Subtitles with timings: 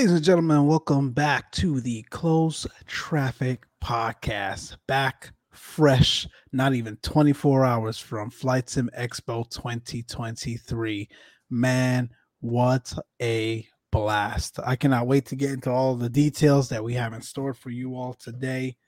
[0.00, 4.78] Ladies and gentlemen, welcome back to the Closed Traffic Podcast.
[4.86, 11.06] Back fresh, not even 24 hours from Flight Sim Expo 2023.
[11.50, 12.08] Man,
[12.40, 14.58] what a blast.
[14.64, 17.68] I cannot wait to get into all the details that we have in store for
[17.68, 18.78] you all today.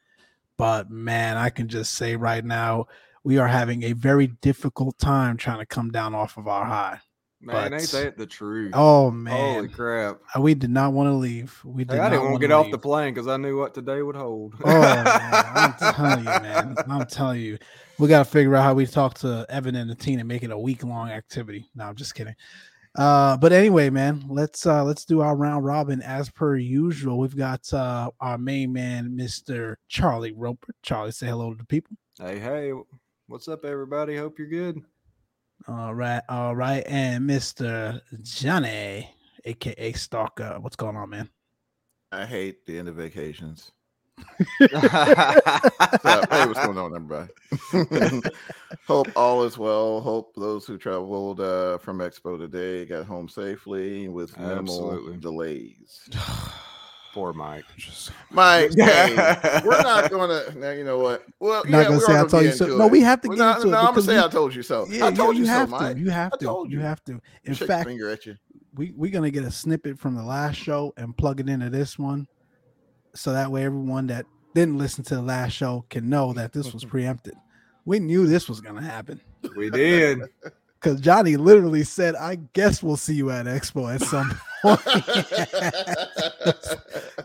[0.57, 2.87] But man, I can just say right now,
[3.23, 7.01] we are having a very difficult time trying to come down off of our high.
[7.45, 8.71] Man, But- ain't that the truth?
[8.73, 10.21] Oh man, Holy crap!
[10.37, 11.59] Uh, we did not want to leave.
[11.65, 13.75] We did Hey, I didn't want to get off the plane because I knew what
[13.75, 14.55] today would hold.
[14.65, 16.77] Oh, man, I'm telling you, man.
[16.89, 17.59] I'm telling you,
[17.99, 20.45] we got to figure out how we talk to Evan and the team and make
[20.45, 21.69] it a week long activity.
[21.75, 22.37] No, I'm just kidding.
[22.95, 27.19] Uh, but anyway, man, let's uh let's do our round robin as per usual.
[27.19, 29.77] We've got uh our main man, Mr.
[29.89, 30.75] Charlie Roper.
[30.83, 31.97] Charlie, say hello to the people.
[32.21, 32.73] hey, hey,
[33.27, 34.17] what's up, everybody?
[34.17, 34.81] Hope you're good.
[35.69, 38.01] All right, all right, and Mr.
[38.23, 39.09] Johnny,
[39.45, 40.59] aka Stalker.
[40.61, 41.31] What's going on, man?
[42.11, 43.71] I hate the end of vacations.
[44.59, 47.31] hey, So, hey, what's going on, everybody?
[48.87, 50.01] Hope all is well.
[50.01, 55.19] Hope those who traveled uh, from Expo today got home safely with minimal Absolutely.
[55.19, 56.09] delays.
[57.13, 57.65] Poor Mike.
[58.31, 59.15] Mike, hey,
[59.65, 60.59] we're not going to.
[60.59, 61.27] Now you know what?
[61.41, 62.77] Well, Not yeah, gonna we say are I gonna told you so.
[62.79, 63.71] No, we have to Well, get no, into it.
[63.73, 64.87] no, I'm gonna say we- I told you so.
[64.89, 65.95] Yeah, I told you, you so, have Mike.
[65.97, 66.01] to.
[66.01, 66.45] You have I to.
[66.47, 66.85] told You you.
[66.85, 67.21] have to.
[67.45, 68.37] In Shake fact, finger at you.
[68.75, 71.99] we we're gonna get a snippet from the last show and plug it into this
[71.99, 72.27] one,
[73.15, 76.73] so that way everyone that didn't listen to the last show can know that this
[76.73, 77.35] was preempted.
[77.85, 79.21] We knew this was gonna happen
[79.57, 80.21] We did.
[80.83, 84.31] because Johnny literally said, "I guess we'll see you at Expo at some
[84.63, 84.81] point."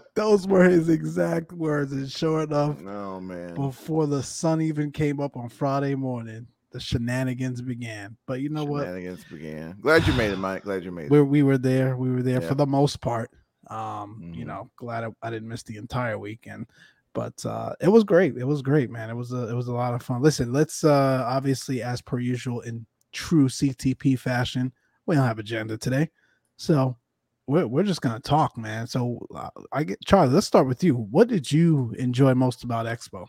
[0.15, 3.53] Those were his exact words, and sure enough, no man.
[3.55, 8.17] before the sun even came up on Friday morning, the shenanigans began.
[8.25, 8.83] But you know what?
[8.83, 9.77] Shenanigans began.
[9.81, 10.63] Glad you made it, Mike.
[10.63, 11.11] Glad you made it.
[11.11, 11.95] we we were there.
[11.95, 12.47] We were there Yeah.
[12.47, 13.29] for the most part.
[13.69, 14.47] Um, you Mhm.
[14.47, 16.67] know, glad I, I didn't miss the entire weekend,
[17.13, 18.37] but uh, it was great.
[18.37, 19.09] It was great, man.
[19.09, 20.21] It was a it was a lot of fun.
[20.21, 24.71] Listen, let's uh, obviously, as per usual, in true CTP fashion,
[25.05, 26.09] we don't have agenda today,
[26.57, 26.95] so
[27.47, 28.87] we're we're just gonna talk, man.
[28.87, 30.33] So uh, I get Charlie.
[30.33, 30.95] Let's start with you.
[30.95, 33.27] What did you enjoy most about Expo?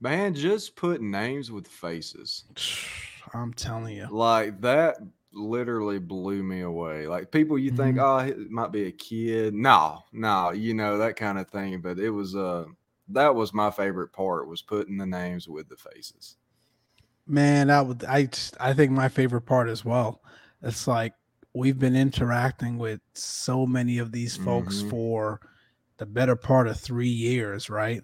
[0.00, 2.44] Man, just putting names with faces.
[3.34, 4.96] I'm telling you, Like that
[5.32, 7.06] literally blew me away.
[7.08, 8.38] Like people you think, Mm-hmm.
[8.38, 9.52] oh, it might be a kid.
[9.54, 11.80] No, no, you know, that kind of thing.
[11.80, 12.66] But it was uh
[13.08, 16.36] that was my favorite part was putting the names with the faces.
[17.26, 20.22] Man, that would I just- I think my favorite part as well.
[20.62, 21.14] It's like
[21.54, 24.90] we've been interacting with so many of these folks Mhm.
[24.90, 25.40] for
[25.98, 28.02] the better part of three years, right?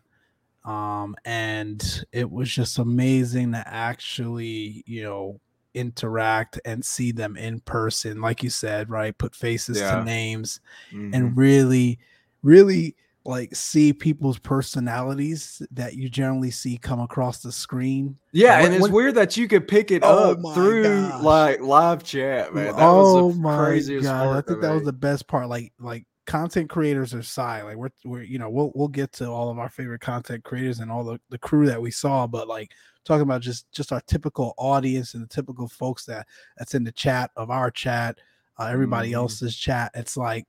[0.65, 5.41] Um, and it was just amazing to actually, you know,
[5.75, 9.17] interact and see them in person, like you said, right?
[9.17, 9.97] Put faces Yeah.
[9.99, 10.61] to names
[10.93, 11.15] Mhm.
[11.15, 11.99] and really,
[12.43, 18.67] really like see people's personalities that you generally see come across the screen Yeah, When-
[18.67, 21.23] and it's when- weird that you could pick it Oh up through gosh.
[21.23, 22.67] like live chat, man.
[22.67, 24.25] That oh was the my craziest god!
[24.25, 24.37] part.
[24.37, 25.49] I think that was the best part.
[25.49, 29.27] Like, like content creators are aside, like we're we're you know we'll we'll get to
[29.29, 32.49] all of our favorite content creators and all the the crew that we saw, but
[32.49, 32.71] like
[33.05, 36.27] talking about just just our typical audience and the typical folks that
[36.59, 38.19] that's in the chat of our chat,
[38.59, 39.15] uh, everybody Mhm.
[39.17, 39.91] else's chat.
[39.95, 40.47] It's like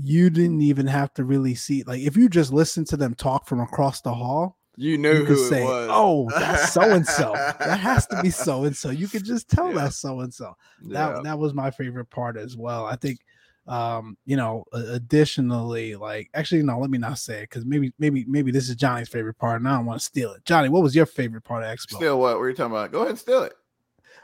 [0.00, 3.46] you didn't even have to really see like if you just listen to them talk
[3.46, 5.88] from across the hall You knew you could who say, it was.
[5.90, 7.32] "Oh, that's so and so.
[7.34, 9.74] That has to be so and so." You could just tell Yeah.
[9.74, 10.54] that's so and so.
[10.82, 11.20] That Yeah.
[11.24, 12.86] that was my favorite part as well.
[12.86, 13.18] I think,
[13.66, 18.24] um, you know, additionally, like actually, no, let me not say it because maybe maybe
[18.28, 20.44] maybe this is Johnny's favorite part, and I don't want to steal it.
[20.44, 21.96] Johnny, what was your favorite part of Expo?
[21.96, 22.92] Steal what were you talking about?
[22.92, 23.54] Go ahead and steal it.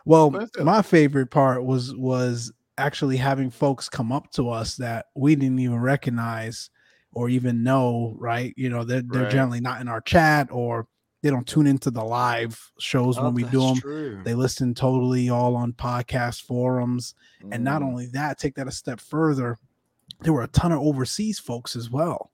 [0.04, 0.64] Well, Let's do it.
[0.64, 5.58] my favorite part was was actually having folks come up to us that we didn't
[5.58, 6.70] even recognize
[7.12, 8.52] or even know, right?
[8.56, 9.30] You know, they're they're Right.
[9.30, 10.86] generally not in our chat or
[11.22, 13.76] they don't tune into the live shows Oh, when we do them.
[13.80, 14.20] True.
[14.24, 17.14] They listen totally all on podcast forums.
[17.52, 17.86] And not Mm.
[17.86, 19.58] only that, take that a step further,
[20.20, 22.30] there were a ton of overseas folks as well.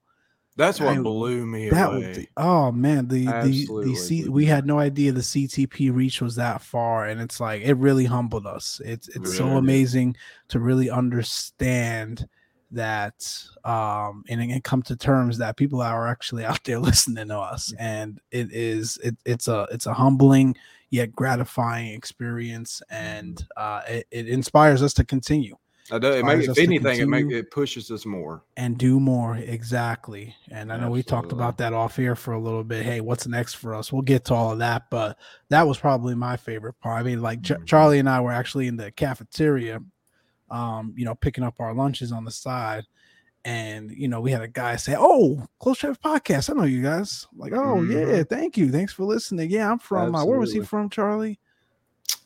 [0.57, 2.07] That's what I- blew me That away.
[2.07, 5.89] was the, oh man, the the Absolutely the C, we had no idea the CTP
[5.93, 8.81] reach was that far, and it's like it really humbled us.
[8.83, 9.57] It's it's so Really did.
[9.59, 10.15] amazing
[10.49, 12.27] to really understand
[12.73, 17.37] that um and, and come to terms that people are actually out there listening to
[17.37, 20.55] us and it is it, it's a it's a humbling
[20.89, 25.53] yet gratifying experience and uh it, it inspires us to continue
[25.91, 28.43] I do, it inspires make, if anything, it make it pushes us more.
[28.57, 32.39] and do more exactly and i know we talked about that off here for a
[32.39, 35.17] little bit hey what's next for us we'll get to all of that but
[35.49, 37.65] that was probably my favorite part i mean like Ch- Mhm.
[37.65, 39.81] charlie and i were actually in the cafeteria
[40.49, 42.85] um you know picking up our lunches on the side
[43.43, 46.83] and you know, we had a guy say, "Oh, Closed Traffic Podcast, I know you
[46.83, 47.89] guys." I'm like, oh Mhm.
[48.17, 49.49] yeah, thank you, thanks for listening.
[49.49, 50.13] Yeah, I'm from.
[50.13, 51.39] Uh, where was he from, Charlie?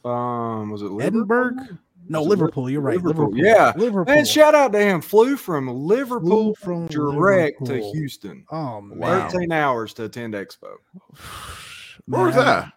[0.03, 1.51] Um, was it Edinburgh?
[1.55, 1.77] Liverpool?
[2.07, 2.69] No, Liverpool.
[2.69, 3.45] You're right, Liverpool, Liverpool.
[3.45, 3.73] yeah.
[3.75, 4.13] Liverpool.
[4.13, 5.01] Man, shout out to him.
[5.01, 7.91] Flew from Liverpool from direct Liverpool.
[7.91, 8.45] to Houston.
[8.51, 9.29] Oh man, Wow.
[9.29, 10.75] 13 hours to attend Expo.
[12.07, 12.71] Where was Man, that?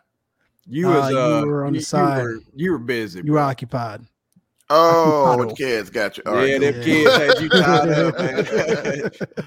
[0.66, 2.19] You Uh, was you uh, were on the you, side.
[2.19, 3.20] You were, you were busy.
[3.25, 3.46] You were bro.
[3.46, 4.02] occupied.
[4.70, 5.46] Oh, Huddle.
[5.46, 6.22] with kids, got you.
[6.26, 6.60] All yeah, right.
[6.60, 6.82] them Yeah.
[6.82, 8.19] kids had you tied up,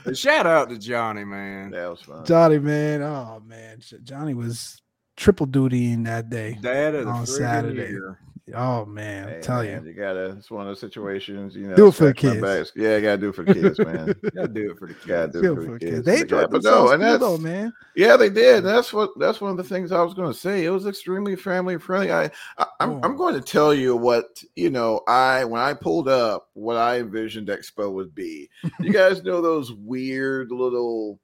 [0.06, 0.16] man.
[0.16, 1.72] Shout out to Johnny, man.
[1.72, 2.26] that was fun.
[2.26, 3.02] Johnny, man.
[3.04, 4.82] Oh man, Johnny was
[5.18, 6.58] triple duty in that day.
[6.60, 7.90] Dad of the On Saturday.
[7.92, 8.20] year.
[8.56, 9.86] Oh man, Hey, I tell man, you.
[9.86, 10.32] you gotta.
[10.38, 11.56] It's one of those situations.
[11.56, 12.42] You know, Do it for the kids.
[12.42, 12.72] backs.
[12.76, 14.14] Yeah, you gotta do it for the kids, man.
[14.36, 15.06] Gotta do it for the kids.
[15.06, 15.92] gotta do it for for the kids.
[15.92, 16.06] kids.
[16.06, 17.74] They enjoyed but no, and though, that's man.
[17.96, 18.64] yeah, they did.
[18.66, 20.66] That's what that's one of the things I was going to say.
[20.66, 22.12] It was extremely family friendly.
[22.12, 22.26] I,
[22.58, 23.18] I I'm I'm Oh.
[23.18, 25.02] going to tell you what you know.
[25.08, 28.50] I when I pulled up, what I envisioned Expo would be.
[28.82, 31.20] You guys know those weird little.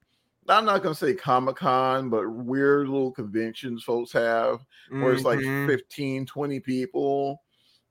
[0.50, 4.66] I'm not going to say Comic Con, but weird little conventions folks have
[5.02, 5.66] where it's like Mhm.
[5.66, 7.42] 15, 20 people,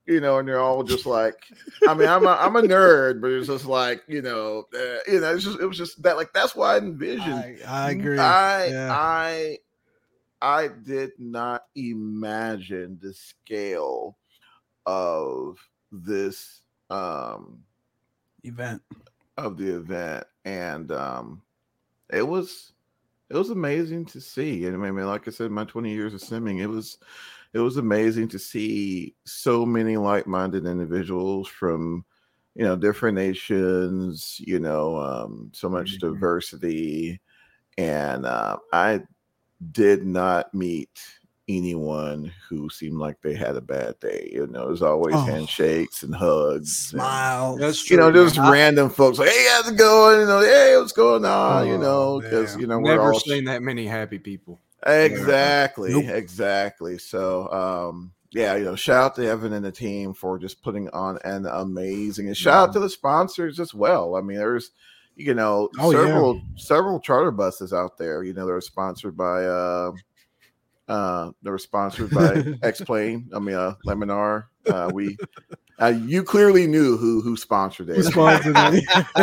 [0.07, 1.37] you know, and they're all just like,
[1.87, 5.21] I mean, I'm a, I'm a nerd, but it's just like, you know, uh, you
[5.21, 7.29] know, it's just, it was just that, like, that's why I envisioned.
[7.29, 8.19] I, I agree.
[8.19, 8.89] I, yeah.
[8.91, 9.59] I,
[10.41, 14.17] I did not imagine the scale
[14.87, 15.59] of
[15.93, 17.63] this, um,
[18.45, 18.81] Event.
[19.37, 21.43] of the event and um
[22.13, 22.73] it was
[23.31, 26.21] it was amazing to see and i mean like i said my 20 years of
[26.21, 26.99] simming it was
[27.55, 32.05] it was amazing to see so many like-minded individuals from
[32.55, 35.99] you know different nations you know um so much Mhm.
[35.99, 37.21] diversity
[37.79, 39.03] and uh, i
[39.73, 41.01] did not meet
[41.49, 45.19] anyone who seemed like they had a bad day you know there's always Oh.
[45.21, 47.57] handshakes and hugs and- Smile.
[47.57, 48.47] That's you know, true, just man.
[48.47, 50.21] I- random folks like, hey, how's it going?
[50.21, 51.67] You know, hey, what's going on?
[51.69, 54.59] you Oh, know, because you know we're Never all seen that many happy people.
[54.87, 56.05] exactly, Nope.
[56.15, 56.99] exactly.
[56.99, 60.89] So, um, yeah, you know, shout out to Evan and the team for just putting
[60.91, 62.27] on an amazing.
[62.27, 64.17] And shout out to the sponsors as well.
[64.17, 64.73] I mean, there's,
[65.15, 66.05] you know, Oh, yeah.
[66.05, 68.23] several several charter buses out there.
[68.25, 69.45] You know, they're sponsored by.
[69.45, 69.93] Uh,
[70.89, 73.29] uh, they were sponsored by X Plane.
[73.35, 74.45] I mean, uh, Laminar.
[74.69, 75.17] Uh, we,
[75.81, 77.97] uh, you clearly knew who who sponsored it.
[77.97, 78.73] Who sponsored it?
[78.73, 78.87] Mean-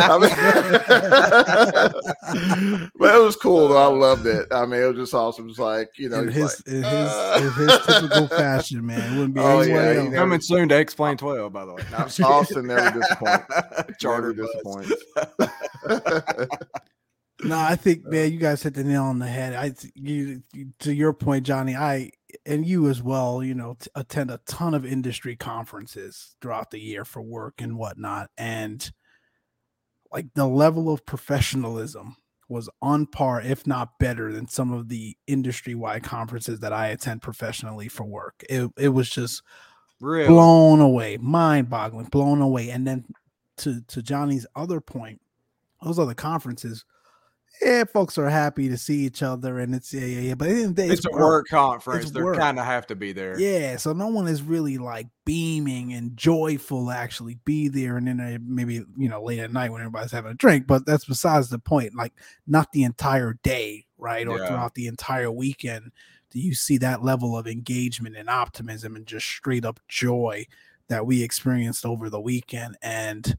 [2.96, 3.68] but it was cool.
[3.68, 3.76] Though.
[3.76, 4.46] I loved it.
[4.50, 5.48] I mean, it was just awesome.
[5.50, 9.00] It's like you know, in his, like, in his, "Uh." in his typical fashion, man.
[9.00, 10.10] It wouldn't be Oh, anywhere yeah, else.
[10.10, 11.82] know, Coming soon to X-Plane 12, by the way.
[11.90, 12.32] No, I'm just kidding.
[12.32, 13.44] Austin never disappoints.
[14.00, 14.92] Charter Never disappoints.
[17.44, 19.54] No, I think uh, man, you guys hit the nail on the head.
[19.54, 20.42] I you,
[20.80, 21.76] to your point, Johnny.
[21.76, 22.10] I
[22.46, 23.42] and you as well.
[23.42, 27.76] You know, t- attend a ton of industry conferences throughout the year for work and
[27.76, 28.90] whatnot, and
[30.12, 32.16] like the level of professionalism
[32.48, 37.22] was on par, if not better, than some of the industry-wide conferences that I attend
[37.22, 38.44] professionally for work.
[38.48, 39.42] It it was just
[40.00, 40.28] Really?
[40.28, 42.70] blown away, mind-boggling, blown away.
[42.70, 43.06] And then
[43.58, 45.20] to to Johnny's other point,
[45.82, 46.84] those other conferences,
[47.62, 50.34] yeah, folks are happy to see each other, and it's yeah, yeah, yeah.
[50.34, 52.04] But at the end of the day, It's, a work conference.
[52.04, 52.36] It's They work.
[52.36, 53.38] kind of have to be there.
[53.38, 58.06] Yeah, so no one is really like beaming and joyful to actually be there, and
[58.08, 60.66] then uh, maybe you know late at night when everybody's having a drink.
[60.66, 61.94] But that's besides the point.
[61.94, 62.12] Like
[62.46, 64.46] not the entire day, right, or Yeah.
[64.48, 65.92] throughout the entire weekend.
[66.30, 70.46] Do you see that level of engagement and optimism and just straight up joy
[70.88, 72.76] that we experienced over the weekend?
[72.82, 73.36] And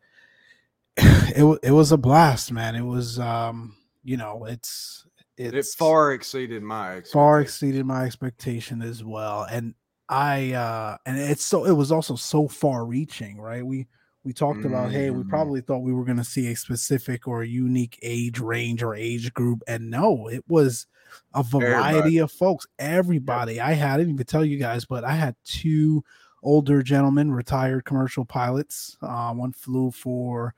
[0.97, 2.75] it it was a blast, man.
[2.75, 5.05] It was um, you know, it's
[5.37, 9.75] It it's far exceeded my far exceeded my expectation as well and
[10.09, 13.65] i uh and it's so it was also so far reaching right?
[13.65, 13.87] We
[14.23, 15.29] we talked about hey we Mhm.
[15.29, 18.95] probably thought we were going to see a specific or a unique age range or
[18.95, 20.87] age group and no it was
[21.33, 23.59] a variety of folks everybody.
[23.61, 26.03] I had i didn't even tell you guys but i had two
[26.43, 30.53] older gentlemen retired commercial pilots uh, one flew for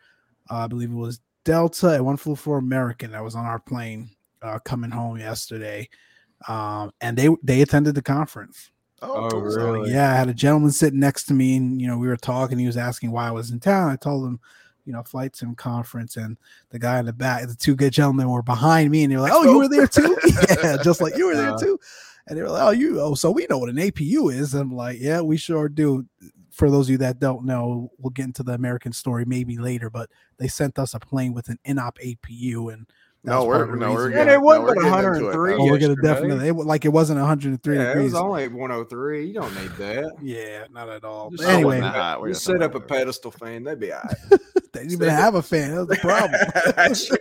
[0.49, 3.59] uh, i believe it was delta and one flew for american that was on our
[3.59, 4.09] plane
[4.41, 5.89] uh, coming home yesterday,
[6.47, 8.69] um, and they they attended the conference.
[9.01, 9.29] Oh.
[9.49, 9.91] So, Really?
[9.91, 12.59] yeah, I had a gentleman sitting next to me, and you know we were talking.
[12.59, 13.89] He was asking why I was in town.
[13.89, 14.39] I told him,
[14.85, 16.37] you know, flight sim conference, and
[16.69, 19.23] the guy in the back, the two good gentlemen were behind me, and they were
[19.23, 20.15] like, "Oh, you were there too?"
[20.63, 21.57] yeah, just like you were there Yeah.
[21.59, 21.79] too.
[22.27, 24.71] And they were like, "Oh, you oh, so we know what an APU is." I'm
[24.75, 26.05] like, "Yeah, we sure do."
[26.51, 29.89] For those of you that don't know, we'll get into the American story maybe later,
[29.91, 32.87] but they sent us a plane with an INOP APU, and
[33.23, 34.81] No, we're part of the no, we're reason Yeah, getting, it wasn't no, we're but
[34.83, 35.53] getting into it 103.
[35.55, 39.25] Oh, we're gonna definitely it, wa- like it wasn't 103 Yeah, it was only 103.
[39.27, 40.15] You don't need that.
[40.21, 41.29] yeah, not at all.
[41.31, 42.21] Just But anyway, wasn't that.
[42.21, 43.63] We're Just just talking set up a pedestal fan.
[43.63, 44.39] They'd be all right.
[44.73, 45.71] they didn't even have a fan.
[45.75, 46.39] That was the problem.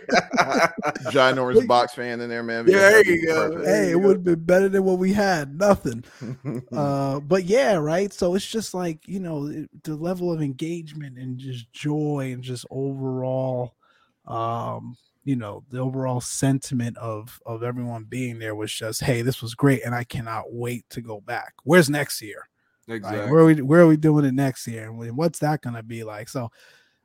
[1.11, 2.65] ginormous box fan in there, man.
[2.67, 3.49] Yeah, there you go.
[3.49, 3.67] perfect.
[3.67, 5.57] hey, it would have been better than what we had.
[5.57, 6.03] Nothing.
[6.71, 11.17] uh but yeah right so it's just like you know it- the level of engagement
[11.17, 13.75] and just joy and just overall
[14.25, 14.95] um
[15.27, 19.53] you know the overall sentiment of of everyone being there was just hey this was
[19.53, 21.53] great and i cannot wait to go back.
[21.65, 22.47] Where's next year?
[22.87, 23.29] Exactly.
[23.29, 24.89] where are we where are we doing it next year?
[24.89, 26.29] And what's that gonna be like?
[26.29, 26.49] So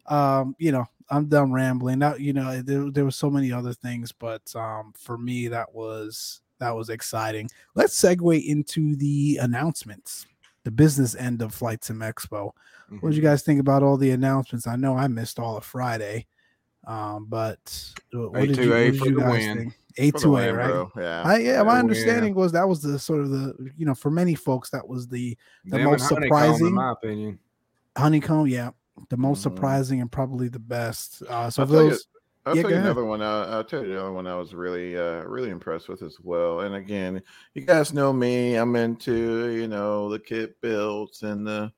[0.07, 1.99] um you know i'm done rambling.
[1.99, 5.75] That you know there, there were so many other things but um for me that
[5.75, 7.51] was that was exciting.
[7.75, 10.27] Let's segue into the announcements
[10.63, 12.53] the business end of flight sim expo.
[13.01, 14.69] What did you guys think about all the announcements?
[14.69, 16.27] I know i missed all of friday
[16.87, 19.59] um but what did you, what A2A did for you the guys win.
[19.59, 19.75] think
[20.15, 20.91] a2a right bro.
[20.97, 21.23] Yeah.
[21.25, 24.35] I, yeah, my understanding was that was the sort of the you know for many
[24.35, 27.39] folks that was the the Them most surprising- in my opinion.
[27.97, 28.71] honeycomb yeah
[29.11, 29.43] the most Mhm.
[29.43, 32.07] surprising and probably the best uh so I'll those
[32.45, 33.23] I'll Yeah, tell you another one.
[33.23, 36.63] Uh, I'll tell you another one I was really, uh, really impressed with as well.
[36.63, 37.23] And again,
[37.55, 38.57] you guys know me.
[38.57, 41.73] I'm into, you know, the kit builds and the,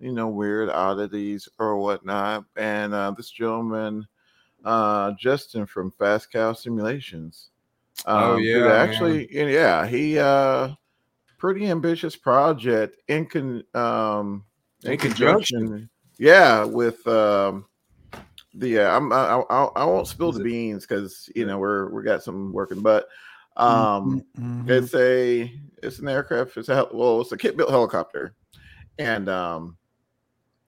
[0.00, 2.46] you know, weird oddities or whatnot.
[2.56, 4.06] And uh, this gentleman,
[4.66, 7.50] uh, Justin from Fast Cow Simulations.
[8.04, 8.88] Oh, um, did yeah, man.
[8.88, 10.74] actually, yeah, he, uh,
[11.38, 14.44] pretty ambitious project in con, um,
[14.84, 15.60] in, In conjunction.
[15.60, 17.66] conjunction, yeah, with um,
[18.54, 22.02] the uh, I'm I, I I won't spill the beans because you know we're we
[22.02, 23.08] got some working, but
[23.56, 24.68] um, Mhm.
[24.70, 26.56] it's a it's an aircraft.
[26.56, 28.34] It's a well, it's a kit built helicopter,
[28.98, 29.76] and um,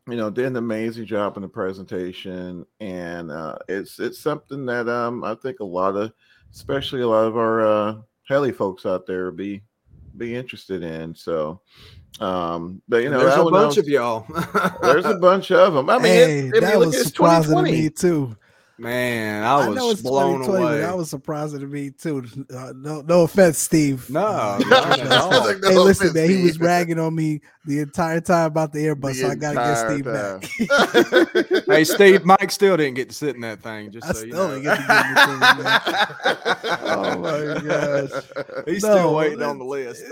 [0.08, 4.88] you know, did an amazing job in the presentation, and uh, it's it's something that
[4.88, 6.12] um I think a lot of,
[6.52, 7.94] especially a lot of our uh,
[8.26, 9.62] heli folks out there be
[10.16, 11.14] be interested in.
[11.14, 11.60] So,
[12.20, 14.26] um, but you know, there's a bunch else- of y'all.
[14.82, 15.90] there's a bunch of them.
[15.90, 18.36] I mean, hey, it, I mean, that look, was it's surprising to me too.
[18.80, 20.80] Man, I was know it's blown 2020, away.
[20.82, 22.25] That was surprising to me too.
[22.54, 24.08] Uh, no, no offense, Steve.
[24.08, 25.49] No, not at all.
[25.49, 29.14] Hey, listen, man, he was ragging on me the entire time about the Airbus, The
[29.14, 31.64] so I got to get Steve entire back.
[31.66, 33.90] hey, Steve, Mike still didn't get to sit in that thing.
[33.90, 34.54] Just I so you still know.
[34.54, 35.80] didn't get to get in the thing, man.
[36.80, 38.64] Oh my gosh.
[38.64, 40.04] He's No, still waiting on the list.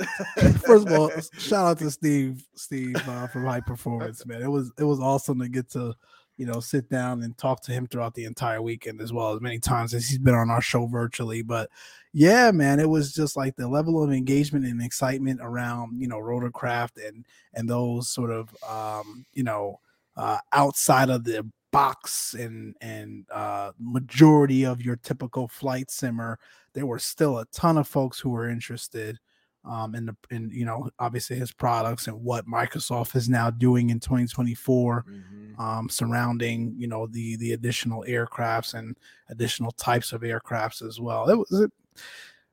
[0.67, 4.43] First of all, shout out to Steve, Steve uh, from Hype Performance, man.
[4.43, 5.95] It was it was awesome to get to,
[6.37, 9.41] you know, sit down and talk to him throughout the entire weekend as well as
[9.41, 11.43] many times as he's been on our show virtually.
[11.43, 11.71] But
[12.13, 16.19] yeah, man, it was just like the level of engagement and excitement around, you know,
[16.19, 17.25] rotorcraft and
[17.55, 19.81] and those sort of um, you know,
[20.17, 26.39] uh outside of the box and and uh majority of your typical flight simmer
[26.73, 29.19] there were still a ton of folks who were interested
[29.67, 33.91] um, in the in you know obviously his products and what Microsoft is now doing
[33.91, 35.61] in 2024 Mhm.
[35.61, 38.97] um, surrounding you know the the additional aircrafts and
[39.29, 41.29] additional types of aircrafts as well.
[41.29, 41.73] It was it,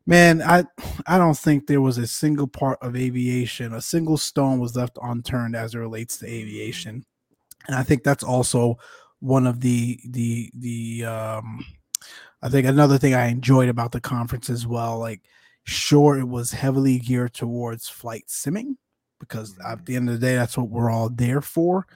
[0.05, 0.65] man, I
[1.07, 4.97] I don't think there was a single part of aviation, a single stone was left
[5.01, 7.05] unturned as it relates to aviation,
[7.67, 8.77] and I think that's also
[9.19, 11.65] one of the the the um
[12.41, 15.21] I think another thing I enjoyed about the conference as well, like
[15.63, 18.75] sure it was heavily geared towards flight simming
[19.19, 21.87] because at the end of the day that's what we're all there for,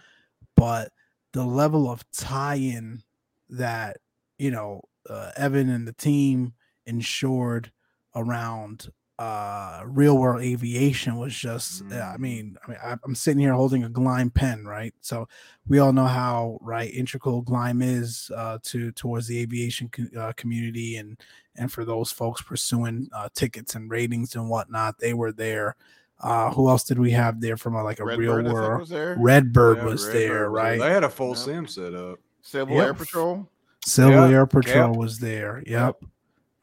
[0.56, 0.92] but
[1.34, 3.04] the level of tie-in
[3.50, 3.98] that
[4.38, 6.54] you know uh, Evan and the team
[6.86, 7.72] ensured
[8.16, 12.20] around uh real world aviation was just uh, i Mhm.
[12.20, 15.28] mean i mean I- i'm sitting here holding a Gleim pen right so
[15.68, 20.34] we all know how right integral Gleim is uh to towards the aviation co- uh,
[20.34, 21.18] community and
[21.56, 25.76] and for those folks pursuing uh tickets and ratings and whatnot they were there
[26.22, 28.50] uh who else did we have there from a, like a Red real Bird, I
[28.50, 29.16] think, world was there.
[29.20, 31.38] redbird Yeah, was Redbird there was right They had a full Yep.
[31.38, 32.20] sim set up.
[32.44, 32.86] Civil Yep.
[32.86, 33.50] Air Patrol.
[33.84, 34.96] Civil Yep, Air Patrol Cap.
[34.96, 35.64] was there.
[35.66, 35.96] Yep.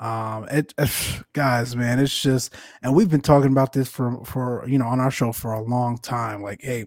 [0.01, 0.75] Um, it,
[1.33, 5.01] guys, man, it's just, and we've been talking about this for for you know on
[5.01, 6.43] our show for a long time.
[6.43, 6.85] Like, hey,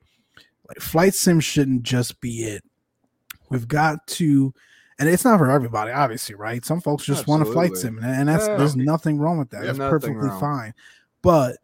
[0.67, 2.63] like flight sim shouldn't just be it.
[3.49, 4.53] We've got to,
[4.99, 6.65] and it's not for everybody, obviously, right?
[6.65, 8.57] Some folks just want to flight sim, and, and that's Yeah.
[8.57, 9.61] there's nothing wrong with that.
[9.63, 10.39] Yeah, That's perfectly wrong.
[10.39, 10.73] fine.
[11.21, 11.57] But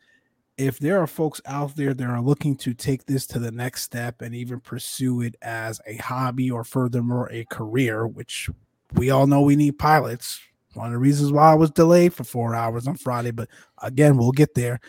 [0.57, 3.81] if there are folks out there that are looking to take this to the next
[3.83, 8.49] step and even pursue it as a hobby or furthermore a career, which
[8.93, 10.39] we all know we need pilots.
[10.73, 13.49] One of the reasons why I was delayed for four hours on Friday, but
[13.81, 14.79] again, we'll get there,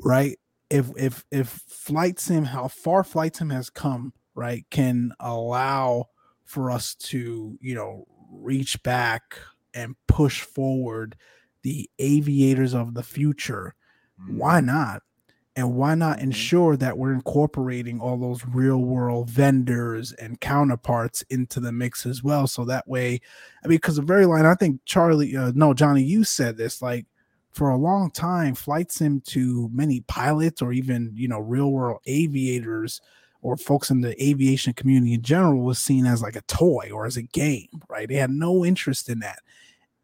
[0.00, 0.38] right?
[0.70, 6.06] If if if flight sim, how far flight sim has come, right, can allow
[6.44, 9.38] for us to, you know, reach back
[9.74, 11.16] and push forward
[11.62, 13.74] the aviators of the future,
[14.20, 14.38] Mm-hmm.
[14.38, 15.02] why not?
[15.54, 16.22] And why not Mhm.
[16.22, 22.22] ensure that we're incorporating all those real world vendors and counterparts into the mix as
[22.22, 22.46] well?
[22.46, 23.20] So that way,
[23.62, 26.80] I mean, because the very line, I think Charlie, uh, no, Johnny, you said this
[26.80, 27.06] like
[27.52, 32.00] for a long time, flight sim to many pilots or even, you know, real world
[32.06, 33.02] aviators
[33.42, 37.04] or folks in the aviation community in general was seen as like a toy or
[37.04, 38.08] as a game, right?
[38.08, 39.40] They had no interest in that.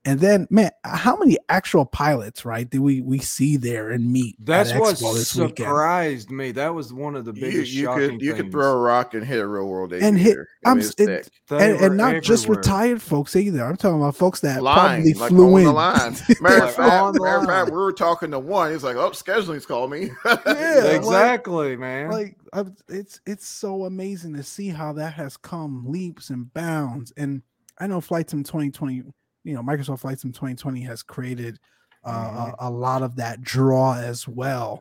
[0.08, 4.36] And then, man, how many actual pilots, right, did we we see there and meet?
[4.40, 5.58] at That's what Expo this weekend?
[5.58, 6.52] surprised me.
[6.52, 8.52] That was one of the biggest you shocking could you could things.
[8.52, 10.48] throw a rock and hit a real world And hit- aviator.
[10.64, 13.64] I I'm mean, s- it- and, and were not just retired folks either.
[13.64, 15.64] I'm talking about folks that line, probably like flew on in.
[15.66, 16.12] the line.
[16.40, 18.72] Matter Like of fact, on the matter fact, we were talking to one.
[18.72, 22.10] He's like, "Oh, scheduling's called me." Yeah, like- exactly, man.
[22.10, 27.12] like i it's it's so amazing to see how that has come leaps and bounds
[27.18, 27.42] and
[27.78, 29.02] i know flight sim 2020
[29.48, 31.58] you know microsoft flight sim 2020 has created
[32.04, 34.80] uh, a, a lot of that draw as well.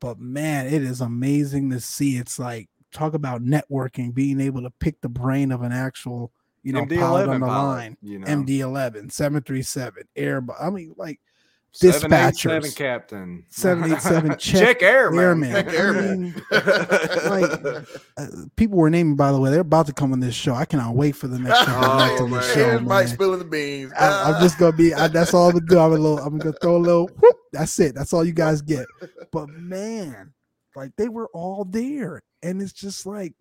[0.00, 2.16] But man it is amazing to see.
[2.18, 6.72] It's like talk about networking being able to pick the brain of an actual you
[6.72, 7.96] know pilot on the pilot, line.
[8.02, 8.26] you know.
[8.26, 11.18] md11 737 air i mean like
[11.74, 12.76] 787 dispatchers.
[12.76, 15.52] captain 787 check check airman airman.
[15.52, 16.42] Check airman.
[16.50, 17.86] I like,
[18.18, 18.26] uh,
[18.56, 20.54] people were naming, by the way, they're about to come on this show.
[20.54, 22.54] I cannot wait for the next couple oh on man, this show.
[22.54, 23.14] Here's Mike Man.
[23.14, 23.92] spilling the beans.
[23.98, 24.92] I, I'm just gonna be.
[24.92, 25.78] I, that's all I'm gonna do.
[25.78, 26.18] I'm a little.
[26.18, 27.06] I'm gonna throw a little.
[27.06, 27.94] Whoop, that's it.
[27.94, 28.86] That's all you guys get.
[29.32, 30.34] But man,
[30.76, 33.34] like they were all there, and it's just like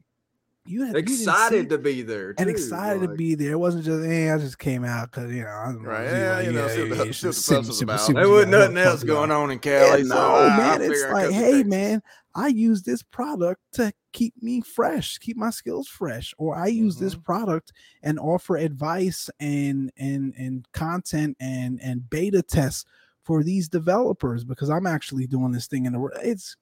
[0.65, 3.53] you had you excited see- to be there and too, excited to be there.
[3.53, 6.45] It wasn't just, hey, I just came out because you know, I Right, yeah, like,
[6.45, 7.99] you know, yeah, see what the was about.
[8.01, 10.03] super- there wasn't nothing else going on in Yeah, Cali.
[10.03, 12.03] so no, I- I man, figured it's like, hey, man,
[12.35, 16.95] I use this product to keep me fresh, keep my skills fresh, or I use
[16.95, 17.23] this Mm-hmm.
[17.23, 22.85] product and offer advice and and and content and and beta tests
[23.23, 26.17] for these developers because I'm actually doing this thing in the world.
[26.23, 26.55] It's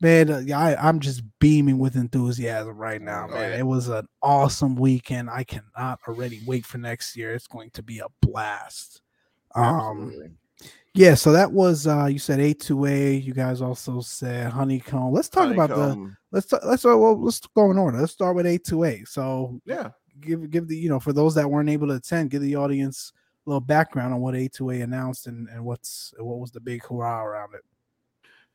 [0.00, 3.52] man, uh, yeah, I, I'm just beaming with enthusiasm right now, Oh, man.
[3.52, 3.58] yeah.
[3.58, 5.30] It was an awesome weekend.
[5.30, 7.34] I cannot already wait for next year.
[7.34, 9.00] It's going to be a blast.
[9.54, 9.64] Um,
[10.08, 10.30] Absolutely.
[10.94, 13.24] yeah, so that was uh you said A2A.
[13.24, 15.12] You guys also said honeycomb.
[15.12, 17.98] Let's talk about the let's talk, let's uh, well, let's go in order.
[17.98, 19.08] Let's start with A2A.
[19.08, 19.90] So yeah.
[20.20, 23.12] give give the you know for those that weren't able to attend, give the audience
[23.46, 27.24] a little background on what A2A announced and and what's what was the big hurrah
[27.24, 27.62] around it.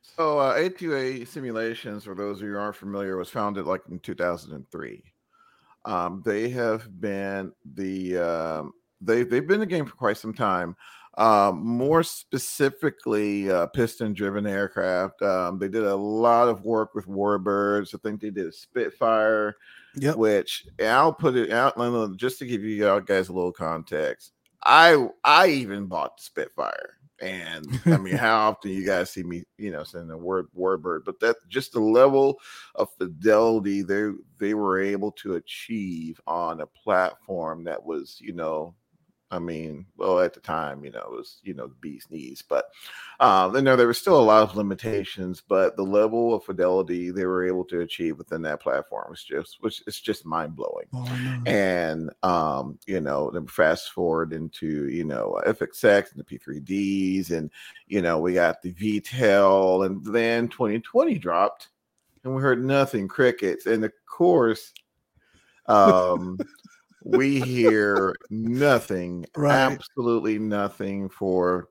[0.06, 3.98] So uh, A2A Simulations, for those of you who aren't familiar, was founded like in
[4.00, 5.02] 2003.
[5.86, 10.34] Um, they have been the um, they they've been in the game for quite some
[10.34, 10.76] time.
[11.16, 15.22] Um, more specifically, uh, piston-driven aircraft.
[15.22, 17.94] Um, they did a lot of work with Warbirds.
[17.94, 19.54] I think they did a Spitfire,
[19.96, 20.16] Yep.
[20.16, 21.76] which I'll put it out
[22.16, 24.32] just to give you guys a little context.
[24.64, 26.98] I I even bought the Spitfire.
[27.24, 31.04] And I mean, how often you guys see me, you know, saying the word warbird,
[31.06, 32.38] but that just the level
[32.74, 38.74] of fidelity they they were able to achieve on a platform that was, you know,
[39.34, 42.42] I mean, well, at the time, you know, it was, you know, the bee's knees,
[42.48, 42.66] but
[43.20, 47.10] um, you know, there was still a lot of limitations, but the level of fidelity
[47.10, 50.86] they were able to achieve within that platform was just, which it's just mind blowing
[50.92, 57.30] Oh, and um you know then fast forward into you know FSX and the p3ds
[57.30, 57.50] and
[57.88, 61.68] you know we got the vtel and then 2020 dropped
[62.22, 64.72] and we heard nothing crickets and of course
[65.66, 66.38] um
[67.04, 69.72] we hear nothing Right.
[69.72, 71.68] absolutely nothing for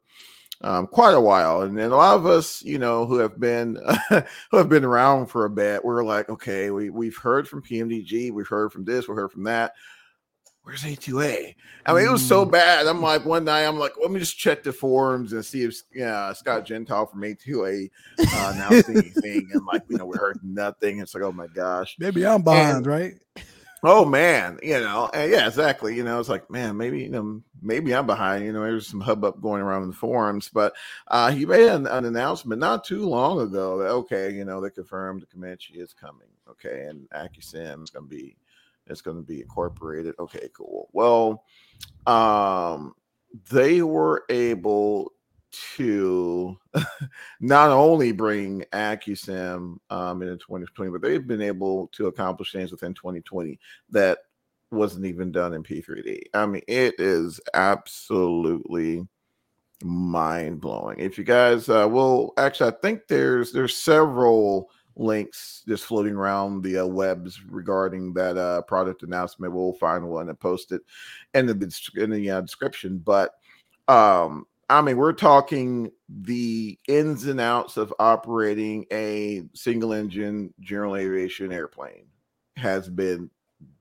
[0.61, 3.77] um, quite a while, and then a lot of us, you know, who have been
[4.51, 8.31] who have been around for a bit, we're like, okay, we we've heard from PMDG,
[8.31, 9.73] we've heard from this, we've heard from that.
[10.63, 11.55] Where's A2A?
[11.85, 12.51] I mean, it was so Mm.
[12.51, 12.87] bad.
[12.87, 15.75] I'm like, one night, I'm like, let me just check the forums and see if
[15.93, 17.89] yeah, Scott Gentile from A2A
[18.33, 20.99] uh, announced anything, and like, you know, we heard nothing.
[20.99, 21.97] It's like, oh my gosh.
[21.99, 23.15] Maybe I'm behind, right?
[23.85, 25.93] Oh man, you know, yeah, exactly.
[25.93, 28.45] You know, it's like, man, maybe you know, maybe I'm behind.
[28.45, 30.73] You know, there's some hubbub going around in the forums, but
[31.09, 34.69] uh, he made an, an announcement not too long ago that okay, you know, they
[34.69, 36.29] confirmed the Comanche is coming.
[36.49, 38.37] Okay, and AccuSim is going to be
[38.87, 40.15] it's going to be incorporated.
[40.17, 40.89] Okay, cool.
[40.93, 41.43] Well,
[42.07, 42.93] um,
[43.51, 45.11] they were able
[45.77, 46.57] to
[47.39, 52.93] not only bring AccuSim um, into 2020, but they've been able to accomplish things within
[52.93, 54.19] 2020 that
[54.71, 56.23] wasn't even done in P3D.
[56.33, 59.07] I mean, it is absolutely
[59.83, 60.99] mind blowing.
[60.99, 66.61] If you guys, uh, well, actually, I think there's there's several links just floating around
[66.61, 69.53] the uh, webs regarding that uh, product announcement.
[69.53, 70.81] We'll find one and post it
[71.33, 72.97] in the in the uh, description.
[72.97, 73.31] But
[73.87, 80.95] um, I mean, we're talking the ins and outs of operating a single engine general
[80.95, 82.07] aviation airplane
[82.57, 83.29] has been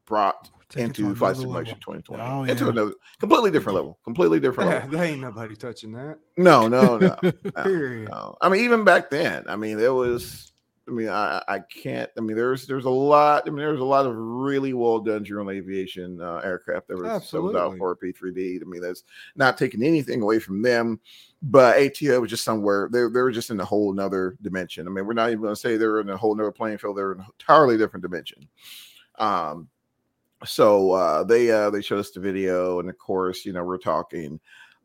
[0.07, 2.03] brought Take into Flight Simulation level.
[2.03, 2.71] 2020 Oh, into yeah.
[2.71, 4.89] another completely different level, completely different level.
[4.91, 6.19] there ain't nobody touching that.
[6.37, 7.17] No, no, no.
[7.23, 7.63] no.
[7.63, 8.11] Period.
[8.11, 8.37] No.
[8.41, 10.52] I mean, even back then, I mean, there was.
[10.89, 12.11] I mean, I I can't.
[12.19, 13.45] I mean, there's there's a lot.
[13.47, 17.31] I mean, there's a lot of really well done general aviation uh, aircraft that was,
[17.31, 18.61] that was out for P3D.
[18.61, 19.05] I mean, that's
[19.37, 20.99] not taking anything away from them,
[21.41, 22.89] but A2A was just somewhere.
[22.91, 24.89] They they were just in a whole nother dimension.
[24.89, 26.97] I mean, we're not even going to say they're in a whole nother playing field.
[26.97, 28.49] They're in an entirely different dimension.
[29.19, 29.69] Um,
[30.45, 33.79] so uh, they uh, they showed us the video, and of course, you know, we're
[33.79, 34.41] talking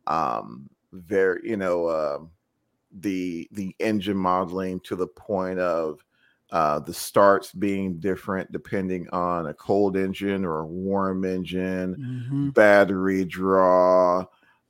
[0.05, 1.89] um, very, you know.
[1.89, 2.31] um
[2.91, 6.04] the the engine modeling to the point of
[6.52, 12.54] uh, the starts being different depending on a cold engine or a warm engine, Mhm.
[12.54, 14.26] battery draw,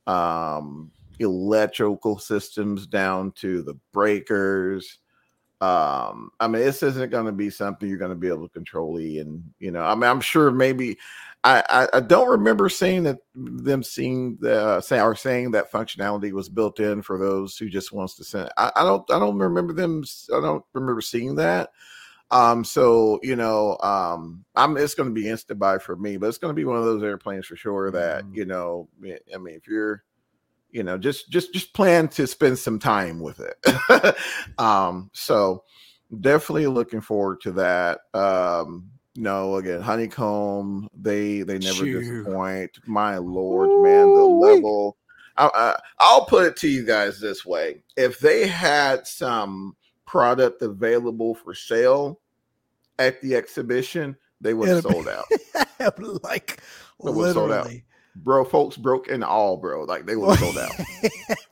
[0.06, 4.98] um, electrical systems down to the breakers.
[5.60, 8.52] Um, I mean, this isn't going to be something you're going to be able to
[8.54, 8.96] control.
[8.98, 10.98] And you know, I mean, I'm sure maybe
[11.44, 16.48] I, I, don't remember seeing that them seeing the say or saying that functionality was
[16.48, 18.50] built in for those who just wants to send.
[18.56, 20.02] I, I don't I don't remember them.
[20.34, 21.70] I don't remember seeing that.
[22.30, 26.26] Um, so you know, um, I'm it's going to be instant buy for me, but
[26.26, 28.36] it's going to be one of those airplanes for sure that Mhm.
[28.36, 28.88] you know.
[29.00, 30.02] I mean, if you're
[30.70, 34.16] you know just just just plan to spend some time with it
[34.58, 35.62] um so
[36.20, 42.78] definitely looking forward to that um no again honeycomb they they never disappoint.
[42.86, 44.96] My lord man the level
[45.36, 49.76] I, I, i'll put it to you guys this way if they had some
[50.06, 52.20] product available for sale
[52.98, 55.24] at the exhibition they would have sold out.
[56.22, 56.62] like
[57.04, 57.68] It was sold out.
[58.14, 60.72] bro folks broke in all bro like they would have sold out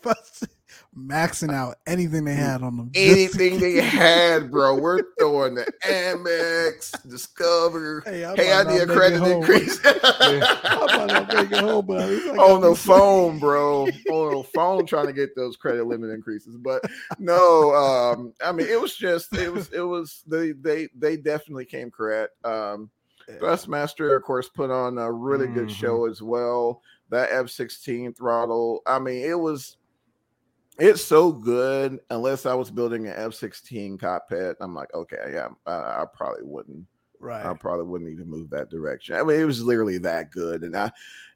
[0.97, 2.91] maxing out anything they had on them.
[2.95, 4.75] anything they had, bro.
[4.81, 8.03] We're throwing the Amex, Discover.
[8.07, 12.01] Hey, I Hey, I need a credit increase I might not make it home, but
[12.03, 13.85] at least I got on the phone, bro.
[14.11, 16.57] On the phone, trying to get those credit limit increases.
[16.57, 16.83] But
[17.19, 20.23] no, um, I mean, it was just, it was, it was.
[20.27, 22.33] They, they, they definitely came correct.
[22.45, 22.91] Um,
[23.41, 25.75] Thrustmaster, of course, put on a really good Mhm.
[25.77, 26.81] show as well.
[27.11, 28.83] That F16 throttle.
[28.87, 29.77] I mean, it was
[30.79, 32.01] it's so good.
[32.11, 36.85] Unless I was building an F16 cockpit, I'm like, okay, yeah, I, I probably wouldn't.
[37.19, 37.45] Right.
[37.45, 39.17] I probably wouldn't even move that direction.
[39.17, 40.93] I mean, it was literally that good, and I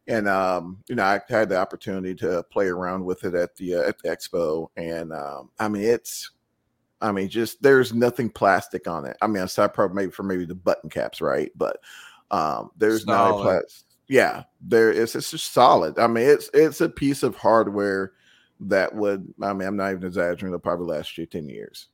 [0.07, 3.77] and um, you know, I had the opportunity to play around with it at the
[3.77, 6.31] uh, at the expo, and um, I mean, it's.
[7.03, 9.17] I mean, just there's nothing plastic on it.
[9.23, 11.51] I mean, aside probably maybe for maybe the button caps, right?
[11.57, 11.79] But
[12.31, 13.87] um, there's not a plastic.
[14.07, 15.15] Yeah, there is.
[15.15, 15.99] It's just solid.
[15.99, 18.13] I mean, it's it's a piece of hardware
[18.61, 19.33] that would.
[19.43, 20.49] I mean, I'm not even exaggerating.
[20.49, 21.89] It'll probably last you ten years.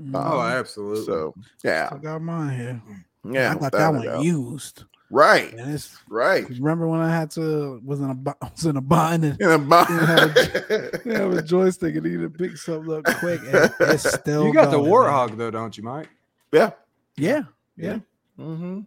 [0.00, 0.12] Mhm.
[0.14, 1.04] Oh, Um, absolutely.
[1.04, 2.82] So yeah, I got mine here.
[3.24, 4.22] yeah, I got that one doubt.
[4.24, 4.84] used.
[5.10, 6.46] right, And it's right.
[6.48, 9.50] remember when I had to was in a bi- was in a bind and In
[9.50, 9.90] a box.
[9.90, 13.40] You have a joystick and you need to pick something up quick.
[13.46, 15.38] And it's still you got the going, Warthog man.
[15.38, 16.08] though, don't you, Mike?
[16.52, 16.70] yeah.
[17.16, 17.42] Yeah.
[17.76, 17.98] Yeah.
[18.38, 18.80] Mm-hmm.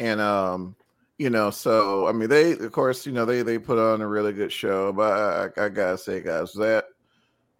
[0.00, 0.76] And um,
[1.18, 4.06] you know, so I mean, they of course, you know, they they put on a
[4.06, 4.92] really good show.
[4.92, 6.86] But I, I, gotta say, guys, that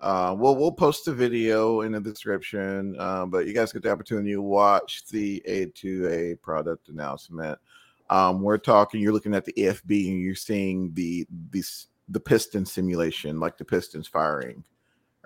[0.01, 2.95] uh, we'll we'll post the video in the description.
[2.99, 7.59] Uh, but you guys get the opportunity to watch the A2A product announcement.
[8.11, 9.01] Um, we're talking.
[9.01, 13.65] You're looking at the AFB and you're seeing the these the piston simulation, like the
[13.65, 14.63] pistons firing.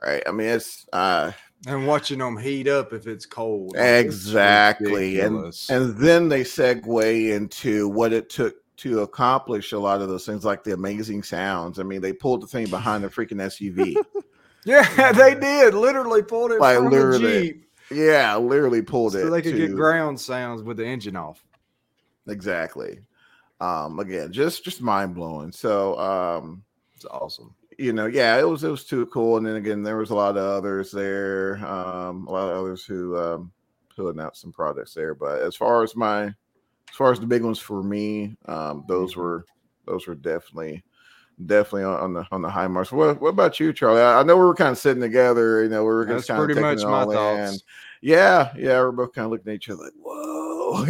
[0.02, 0.22] Right.
[0.26, 1.32] I mean, it's uh
[1.66, 3.76] And watching them heat up if it's cold.
[3.76, 5.20] Like, it's Exactly.
[5.20, 10.26] And and then they segue into what it took to accomplish a lot of those
[10.26, 11.78] things, like the amazing sounds.
[11.78, 13.94] I mean, they pulled the thing behind the freaking SUV.
[14.64, 17.20] yeah, they did literally pulled it Like, from literally.
[17.20, 19.20] the Jeep yeah, literally pulled it.
[19.22, 21.44] so they could get ground sounds with the engine off.
[22.26, 23.00] exactly.
[23.60, 25.52] Um, again, just just mind blowing.
[25.52, 26.64] So um,
[26.96, 27.54] It's awesome.
[27.82, 29.36] You know, yeah, it was it was too cool.
[29.36, 32.84] And then again, there was a lot of others there, um, a lot of others
[32.84, 33.52] who um,
[33.96, 35.14] who announced some products there.
[35.14, 39.16] But as far as my as far as the big ones for me, um, those
[39.16, 39.44] were
[39.86, 40.84] those were definitely
[41.46, 42.92] definitely on, on the on the high marks.
[42.92, 44.00] What what about you, Charlie?
[44.00, 45.64] I, I know we were kind of sitting together.
[45.64, 47.10] You know, we were That's just kind of pretty much my in.
[47.10, 47.64] thoughts.
[48.00, 50.84] Yeah, yeah, we're both kind of looking at each other like, whoa.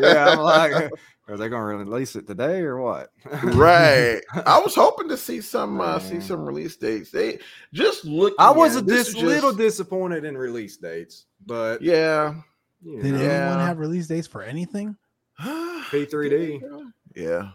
[0.00, 0.90] Yeah, I'm like,
[1.30, 3.10] are they gonna release it today or what?
[3.54, 4.20] right.
[4.44, 7.10] I was hoping to see some uh, see some release dates.
[7.10, 7.38] They
[7.72, 8.34] just look.
[8.38, 11.26] I was a dis- is little disappointed in release dates.
[11.46, 12.34] but Yeah.
[12.82, 14.96] you Did know, anyone have release dates for anything?
[15.40, 16.60] P3D.
[17.14, 17.50] Yeah.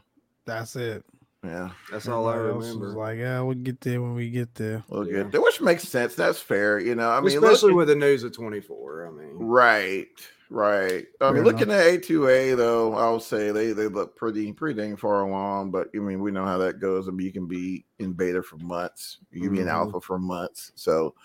[0.46, 1.04] That's it.
[1.44, 1.70] Yeah.
[1.92, 2.98] That's all I Everybody else remember.
[3.00, 4.84] like, yeah, we'll get there when we get there.
[4.90, 5.24] We'll Yeah.
[5.24, 6.16] get there, which makes sense.
[6.16, 6.80] That's fair.
[6.80, 9.08] You know, I mean, Especially look- with the news of 24.
[9.08, 10.08] I mean, right,
[10.50, 11.06] right.
[11.22, 14.98] I Fair mean, looking at A2A though, I'll say they they look pretty pretty dang
[14.98, 15.72] far along.
[15.72, 17.08] But I mean, we know how that goes.
[17.08, 19.20] I mean, you can be in beta for months.
[19.32, 20.72] You can be in alpha for months.
[20.76, 21.16] So,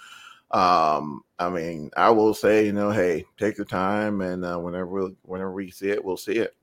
[0.50, 4.86] um, I mean, I will say, you know, hey, take your time, and uh, whenever
[4.86, 6.56] we whenever we see it, we'll see it.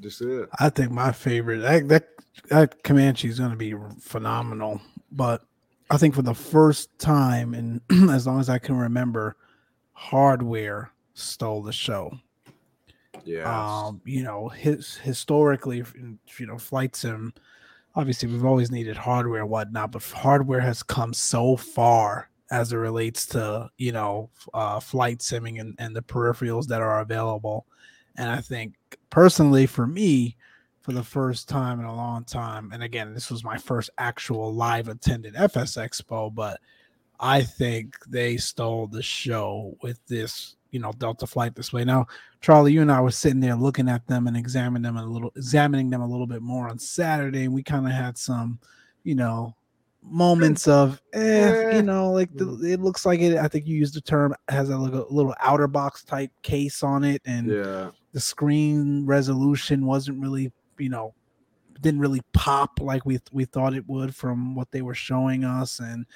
[0.00, 0.48] just it.
[0.58, 2.08] I think my favorite that that,
[2.48, 4.80] that Comanche is going to be phenomenal.
[5.12, 5.42] But
[5.90, 7.80] I think for the first time, and
[8.10, 9.36] as long as I can remember,
[9.92, 12.12] hardware stole the show.
[13.24, 13.84] Yeah.
[13.84, 15.84] Um, you know, his historically,
[16.38, 17.34] you know, flight sim.
[17.94, 22.76] Obviously, we've always needed hardware, and whatnot, but hardware has come so far as it
[22.76, 27.66] relates to you know uh, flight simming and, and the peripherals that are available.
[28.16, 28.74] And I think
[29.10, 30.36] personally, for me,
[30.82, 34.52] for the first time in a long time, and again, this was my first actual
[34.54, 36.60] live attended FS Expo, but
[37.20, 41.84] I think they stole the show with this, you know, Delta flight display.
[41.84, 42.06] Now,
[42.40, 45.32] Charlie, you and I were sitting there looking at them and examining them a little,
[45.36, 48.58] examining them a little bit more on Saturday, and we kind of had some,
[49.02, 49.54] you know,
[50.02, 51.76] moments of, eh, Eh.
[51.76, 53.36] you know, like the, it looks like it.
[53.36, 57.04] I think you used the term has a little, little outer box type case on
[57.04, 57.90] it, and yeah.
[58.12, 61.14] the screen resolution wasn't really, you know,
[61.80, 65.80] didn't really pop like we we thought it would from what they were showing us,
[65.80, 66.06] and.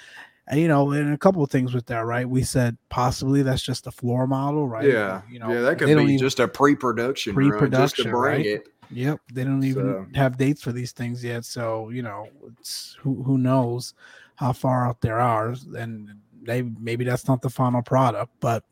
[0.46, 2.28] And you know, and a couple of things with that, right?
[2.28, 4.86] We said possibly that's just a floor model, right?
[4.86, 5.22] Yeah.
[5.30, 8.46] you know, yeah, that could be just a pre-production, run just Pre-production, bring right?
[8.46, 8.68] it.
[8.90, 11.44] Yep, they don't even So- have dates for these things yet.
[11.46, 12.28] So you know,
[12.58, 13.94] it's who who knows
[14.36, 16.10] how far out there are, and
[16.42, 18.30] they maybe that's not the final product.
[18.40, 18.64] But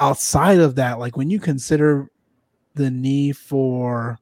[0.00, 2.10] outside of that, like when you consider
[2.74, 4.18] the need for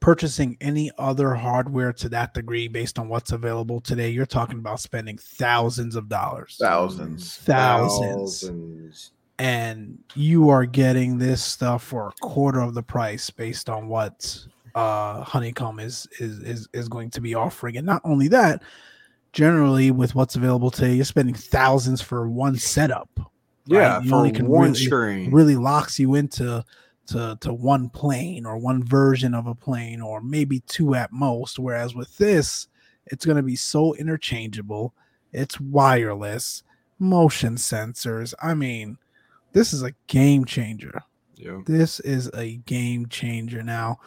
[0.00, 4.80] purchasing any other hardware to that degree based on what's available today, you're talking about
[4.80, 7.36] spending thousands of dollars, Thousands.
[7.38, 9.10] thousands Thousands.
[9.38, 14.38] and you are getting this stuff for a quarter of the price based on what
[14.74, 18.62] uh honeycomb is is is, is going to be offering and not only that
[19.32, 23.08] generally with what's available today you're spending thousands for one setup
[23.66, 24.04] Yeah, right?
[24.04, 25.30] You for only can one really- screen.
[25.32, 26.64] really locks you into
[27.08, 31.58] to to one plane or one version of a plane or maybe two at most
[31.58, 32.68] whereas with this
[33.06, 34.92] it's going to be so interchangeable.
[35.32, 36.62] It's wireless
[36.98, 38.34] motion sensors.
[38.42, 38.98] I mean
[39.52, 41.02] this is a game changer.
[41.34, 41.60] Yeah.
[41.66, 43.62] this is a game changer.
[43.62, 44.00] Now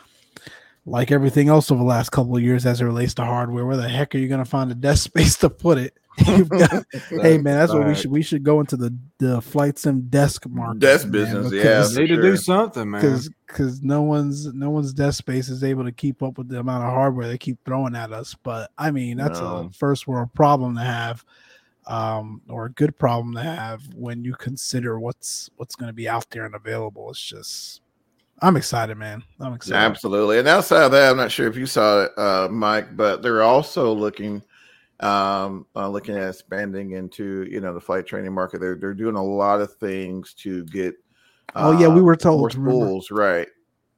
[0.85, 3.77] like everything else over the last couple of years as it relates to hardware where
[3.77, 5.95] the heck are you going to find a desk space to put it
[6.27, 9.77] You've got- hey man that's what we should we should go into the the flight
[9.79, 11.61] sim desk market Desk man, business, yeah.
[11.61, 12.21] because- Need to sure.
[12.21, 13.01] do something, man.
[13.01, 16.59] because because no one's no one's desk space is able to keep up with the
[16.59, 18.35] amount of hardware they keep throwing at us.
[18.43, 21.23] But I mean, that's a first world problem to have,
[21.87, 26.07] um, or a good problem to have when you consider what's what's going to be
[26.09, 27.09] out there and available.
[27.09, 27.81] It's just,
[28.41, 29.23] I'm excited, man.
[29.39, 29.77] I'm excited.
[29.77, 30.39] Absolutely.
[30.39, 33.43] And outside of that, I'm not sure if you saw it, uh, Mike, but they're
[33.43, 34.41] also looking
[34.99, 38.61] um uh, looking at expanding into you know the flight training market.
[38.61, 40.95] They're they're doing a lot of things to get
[41.55, 42.99] Oh, yeah, we uh, were told, more remember?
[43.11, 43.47] right.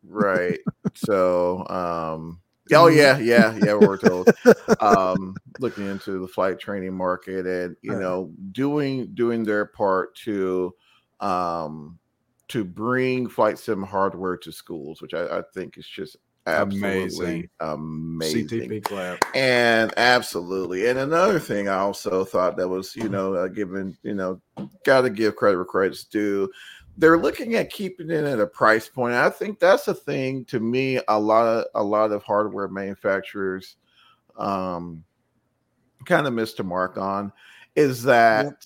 [0.08, 0.60] Right.
[0.94, 2.42] so um
[2.74, 4.30] oh yeah, yeah, yeah, we're told.
[4.80, 10.74] um looking into the flight training market and you know doing doing their part to
[11.20, 12.00] um
[12.54, 18.48] to bring flight sim hardware to schools which i, I think is just absolutely amazing,
[18.48, 19.24] CTP clap.
[19.34, 24.14] and absolutely and another thing i also thought that was you know uh, given you
[24.14, 24.40] know
[24.86, 26.48] got to give credit where credit's due
[26.98, 29.16] they're looking at keeping it at a price point.
[29.16, 33.78] I think that's a thing to me a lot of a lot of hardware manufacturers
[34.38, 35.04] um
[36.06, 37.32] kind of missed a mark on
[37.76, 38.66] is that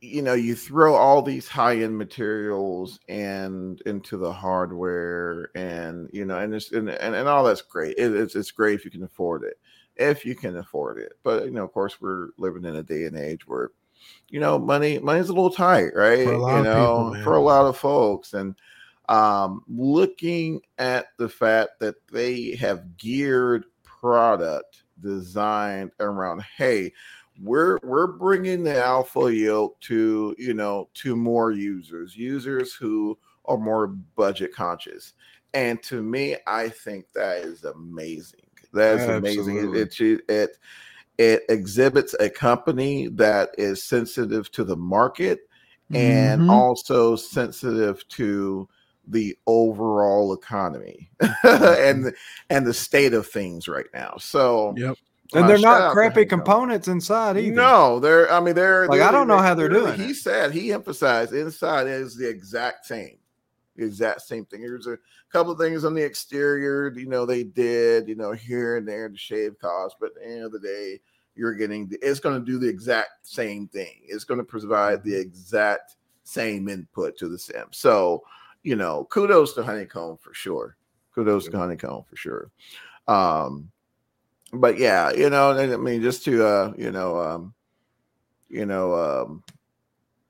[0.00, 6.38] you know you throw all these high-end materials and into the hardware and you know
[6.38, 7.96] and it's and, and, and all that's great.
[7.98, 9.58] It, it's, it's great if you can afford it
[9.96, 11.12] if you can afford it.
[11.22, 13.70] But you know of course we're living in a day and age where
[14.28, 17.36] you know money money's a little tight right For a lot you know people, for
[17.36, 18.32] a lot of folks.
[18.32, 18.54] And
[19.08, 26.92] um looking at the fact that they have geared product designed around hey
[27.42, 33.56] we're we're bringing the alpha yoke to you know to more users users who are
[33.58, 35.14] more budget conscious
[35.54, 38.40] and to me i think that is amazing
[38.72, 40.50] that is amazing it, it it
[41.18, 45.40] it exhibits a company that is sensitive to the market
[45.92, 46.50] and Mhm.
[46.50, 48.68] also sensitive to
[49.08, 51.10] the overall economy
[51.42, 52.14] and
[52.48, 54.14] and the state of things right now.
[54.18, 54.96] So Yep.
[55.32, 57.54] And they're not crappy components inside either.
[57.54, 58.30] No, they're.
[58.32, 58.88] I mean, they're.
[58.88, 60.16] Like, they're- I don't know how they're doing He it.
[60.16, 63.18] said he emphasized inside is the exact same,
[63.76, 64.62] the exact same thing.
[64.62, 64.98] There's a
[65.32, 66.92] couple of things on the exterior.
[66.96, 68.08] You know, they did.
[68.08, 71.00] You know, here and there to shave costs, but at the end of the day,
[71.36, 71.86] you're getting.
[71.88, 74.00] The, it's going to do the exact same thing.
[74.04, 77.66] It's going to provide the exact same input to the sim.
[77.70, 78.22] So,
[78.64, 80.76] you know, kudos to Honeycomb for sure.
[81.14, 82.50] Kudos to Honeycomb for sure.
[83.08, 83.70] Um,
[84.52, 87.54] but yeah, you know, I mean, just to uh, you know, um,
[88.48, 89.44] you know, um,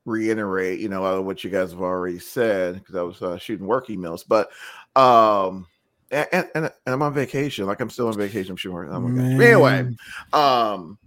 [0.05, 3.21] reiterate, you know, a lot of what you guys have already said because I was
[3.21, 4.51] uh, shooting work emails, but
[4.95, 5.67] um,
[6.11, 8.51] and, and, and I'm on vacation, like I'm still on vacation.
[8.51, 8.89] I'm shooting.
[8.89, 9.21] Oh.
[9.21, 9.95] Anyway,
[10.33, 10.97] um,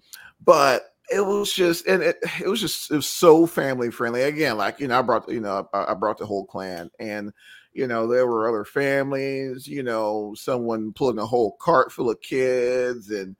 [0.44, 4.22] but it was just and it, it was just it was so family friendly.
[4.22, 7.32] Again, like you know, I brought you know I, I brought the whole clan, and
[7.74, 9.66] you know there were other families.
[9.66, 13.36] You know, someone pulling a whole cart full of kids, and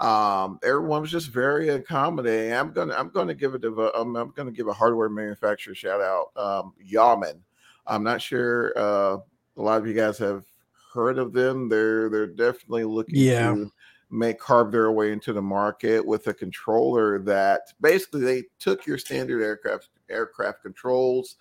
[0.00, 2.52] um, everyone was just very accommodating.
[2.54, 6.00] I'm gonna I'm gonna give it a I'm, I'm gonna give a hardware manufacturer shout
[6.00, 7.40] out, um, Yawman.
[7.86, 9.16] I'm not sure uh,
[9.56, 10.44] a lot of you guys have
[10.94, 11.68] heard of them.
[11.68, 13.54] They're they're definitely looking Yeah.
[13.54, 13.72] to
[14.10, 18.98] make carve their way into the market with a controller that basically they took your
[18.98, 21.36] standard aircraft aircraft controls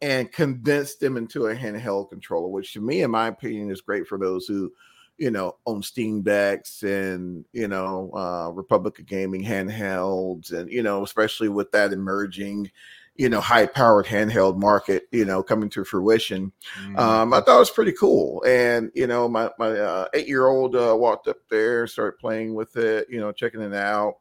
[0.00, 4.06] and condensed them into a handheld controller, which to me, in my opinion, is great
[4.06, 4.70] for those who,
[5.16, 10.82] you know, own Steam decks and you know, uh, Republic of Gaming handhelds, and you
[10.82, 12.70] know, especially with that emerging,
[13.14, 16.52] you know, high powered handheld market, you know, coming to fruition.
[16.84, 16.98] Mm.
[16.98, 20.46] Um, I thought it was pretty cool, and you know, my my uh, eight year
[20.46, 24.16] old uh, walked up there, started playing with it, you know, checking it out.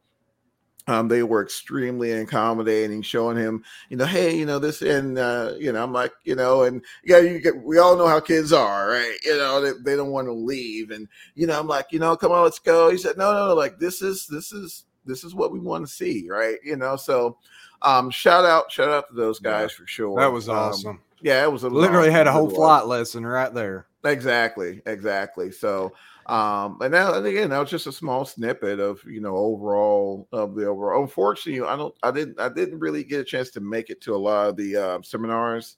[0.87, 5.53] Um, they were extremely accommodating, showing him, you know, hey, you know this, and uh,
[5.57, 8.53] you know, I'm like, you know, and yeah, you get, we all know how kids
[8.53, 9.17] are, right?
[9.25, 12.15] You know, they, they don't want to leave, and you know, I'm like, you know,
[12.15, 12.91] come on, let's go.
[12.91, 15.87] He said, no, no, no, like this is this is this is what we want
[15.87, 16.57] to see, right?
[16.63, 17.37] You know, so
[17.81, 19.61] um, shout out, shout out to those Yeah.
[19.61, 20.19] guys for sure.
[20.19, 21.01] that was Um, awesome.
[21.21, 23.87] yeah, it was it was Literally had a whole flight lesson right there.
[24.03, 25.51] Exactly, exactly.
[25.51, 25.93] So,
[26.27, 30.27] um, and now and again, that was just a small snippet of you know overall
[30.31, 31.01] of the overall.
[31.03, 34.15] Unfortunately, I don't, I didn't, I didn't really get a chance to make it to
[34.15, 35.77] a lot of the uh, seminars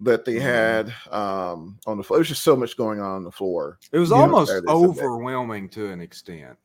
[0.00, 0.40] that they Mhm.
[0.40, 2.18] had um, on the floor.
[2.18, 3.80] There's just so much going on on the floor.
[3.92, 4.68] It was almost Sunday.
[4.68, 6.58] overwhelming to an extent.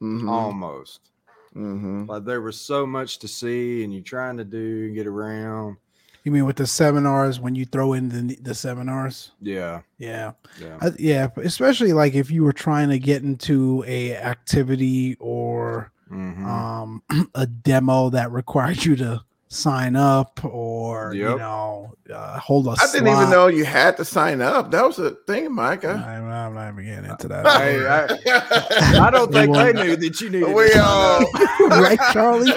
[0.00, 1.12] Mhm, Almost.
[1.54, 2.08] mhm.
[2.08, 5.78] Like there was so much to see and you're trying to do and get around.
[6.24, 9.30] You mean with the seminars when you throw in the the seminars?
[9.40, 9.80] Yeah.
[9.98, 10.78] Yeah, Yeah.
[10.80, 11.28] I, yeah.
[11.36, 16.44] Especially like if you were trying to get into a activity or Mhm.
[16.44, 17.02] um
[17.34, 22.86] a demo that required you to sign up or you know uh, hold a I
[22.92, 24.70] didn't even know you had to sign up.
[24.70, 25.84] That was a thing, Mike.
[25.84, 27.46] I- I'm, I'm not even getting into that.
[27.58, 31.28] Hey, I, I don't think I knew that you needed we to sign up.
[31.70, 32.52] right, Charlie?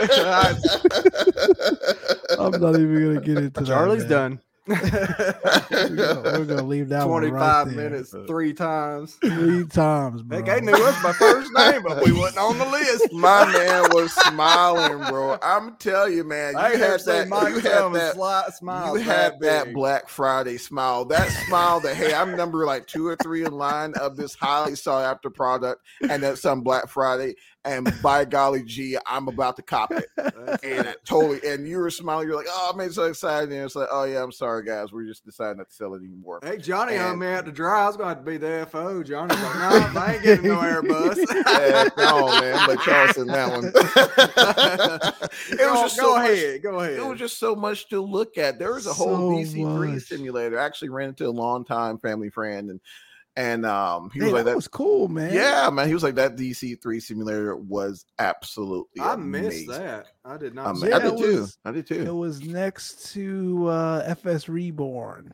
[2.40, 4.10] I'm not even gonna get into Charlie's that.
[4.10, 4.32] man.
[4.32, 4.40] done.
[4.68, 4.76] We're
[5.90, 7.90] gonna, we're gonna leave that one right 25 there.
[7.90, 9.16] minutes, three times.
[9.16, 10.38] three times, bro.
[10.38, 13.12] Heck, they knew us by first name, but we wasn't on the list.
[13.14, 15.38] My man was smiling, bro.
[15.42, 16.54] I'm telling you, man.
[16.54, 17.52] You ain't never had that.
[17.56, 18.16] You tell had a that.
[18.16, 18.98] slight smile.
[18.98, 19.74] You had that big.
[19.74, 21.06] Black Friday smile.
[21.06, 24.76] That smile that hey, I'm number like two or three in line of this highly
[24.76, 27.36] sought after product, and that's some Black Friday.
[27.64, 30.06] And by golly gee, I'm about to cop it.
[30.64, 31.40] And it totally.
[31.48, 32.28] And you were smiling.
[32.28, 33.52] You're like, oh, I'm so excited.
[33.52, 34.92] And it's like, oh yeah, I'm sorry, guys.
[34.92, 36.40] We're just deciding not to sell it anymore.
[36.44, 37.84] Hey, Johnny And- me out to dry.
[37.84, 39.02] I was going to have to be the FO.
[39.04, 41.18] Johnny's like, no, I ain't getting no Airbus.
[41.62, 43.66] Yeah, no, man, but Charleston that one.
[45.52, 46.62] it go, was just go so much- ahead.
[46.64, 46.98] Go ahead.
[47.00, 48.60] It was just so much to look at.
[48.60, 50.60] There was a whole So DC3 simulator.
[50.60, 52.80] I actually ran into a longtime family friend and
[53.38, 55.34] and um he Hey, was like that that was cool, man.
[55.34, 55.88] yeah, man.
[55.88, 60.08] He was like that DC3 simulator was absolutely I missed that.
[60.26, 60.68] I did not.
[60.68, 61.40] I, see Yeah, I did it too.
[61.42, 65.34] was- I did It was next to uh, FS Reborn.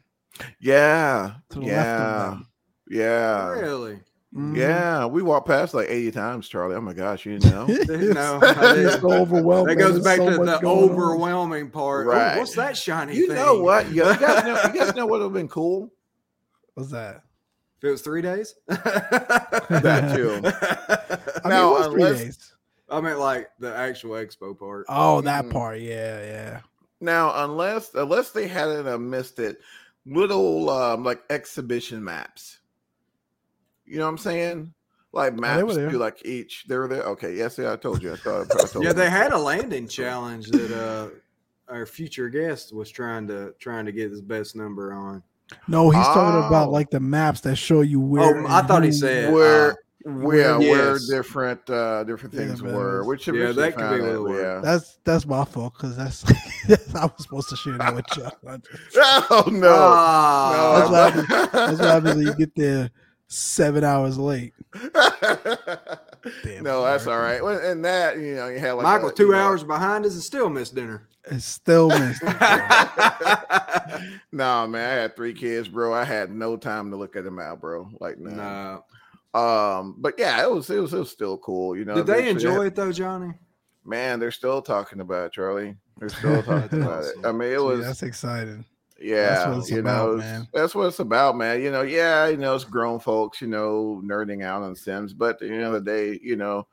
[0.60, 1.34] Yeah.
[1.50, 2.30] To the left of Yeah.
[2.30, 2.48] them.
[2.90, 3.50] Yeah.
[3.50, 4.00] Really?
[4.36, 4.56] Mhm.
[4.56, 5.06] Yeah.
[5.08, 6.76] We walked past like 80 times, Charlie.
[6.76, 7.66] Oh my gosh, you didn't know.
[7.86, 8.40] Didn't know.
[8.44, 9.78] It's so overwhelming.
[9.78, 10.96] That goes back so to the going on.
[10.96, 12.06] overwhelming part.
[12.08, 12.38] Right.
[12.38, 13.38] what's that shiny you thing?
[13.38, 13.90] know what?
[13.92, 15.92] You guys know, you guys know what would have been cool?
[16.76, 17.24] What's that?
[17.78, 18.56] If it was three days?
[18.68, 20.42] That too.
[21.46, 22.54] I Now, mean, it was three unless- days.
[22.90, 24.86] I meant like the actual expo part.
[24.88, 25.52] Oh, that Mm.
[25.52, 25.80] part.
[25.80, 26.60] Yeah, yeah.
[27.02, 29.60] Now, unless unless they hadn't uh, missed it,
[30.06, 32.60] little um, like exhibition maps.
[33.86, 34.74] You know what I'm saying?
[35.12, 35.92] Like they maps were there.
[35.92, 36.64] like each.
[36.70, 37.04] They were there.
[37.04, 38.14] Okay, yes, yeah, I told you.
[38.14, 38.48] I thought.
[38.56, 38.94] I told Yeah, you.
[38.96, 41.10] they had a landing challenge that uh
[41.70, 45.22] our future guest was trying to trying to get his best number on.
[45.68, 46.72] No, he's talking about Oh.
[46.72, 48.44] like the maps that show you where.
[48.44, 49.76] Oh, I and thought he said where uh,
[50.12, 50.72] where Yes.
[50.72, 54.16] where different uh different things man, were, which Yeah, that could be found what out,
[54.16, 54.40] it was.
[54.42, 54.60] yeah.
[54.64, 56.24] That's that's my fault because that's
[56.96, 58.24] I was supposed to share that with you.
[59.30, 59.76] Oh no.
[59.80, 62.90] ah, no, That's what happens- That's what happens when you get there
[63.28, 64.54] seven hours late.
[66.44, 67.44] Damn no, that's all right.
[67.44, 70.06] Well, and that you know, you had like Michael a, two you know- hours behind
[70.06, 71.08] us and still missed dinner.
[71.30, 72.24] It's still missed.
[72.24, 72.32] no,
[74.68, 75.94] man, I had three kids, bro.
[75.94, 77.90] I had no time to look at them out, bro.
[78.00, 78.84] Like, no.
[79.34, 79.40] no.
[79.40, 81.76] Um, but yeah, it was it was it was still cool.
[81.76, 83.34] You know, Did they eventually enjoy it though, Johnny?
[83.86, 85.76] Man, they're still talking about it, Charlie.
[86.00, 87.14] They're still talking about it.
[87.26, 88.66] I mean, it Gee, was that's exciting.
[89.00, 90.48] Yeah, you about, know, man.
[90.54, 91.62] that's what it's about, man.
[91.62, 95.36] You know, yeah, you know, it's grown folks, you know, nerding out on Sims, but
[95.36, 96.68] at the end of the day, you know,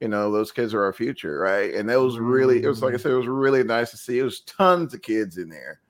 [0.00, 1.74] you know, those kids are our future, right?
[1.74, 3.00] And it was really, it was like I Mm.
[3.00, 4.18] said, it was really nice to see.
[4.18, 5.80] It was tons of kids in there.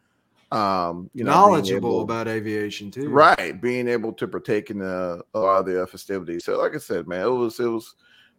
[0.51, 3.09] Um, you know, Knowledgeable able- about aviation too.
[3.09, 6.79] right being able to partake in the a lot of the festivities so like i
[6.79, 7.95] said man it was it was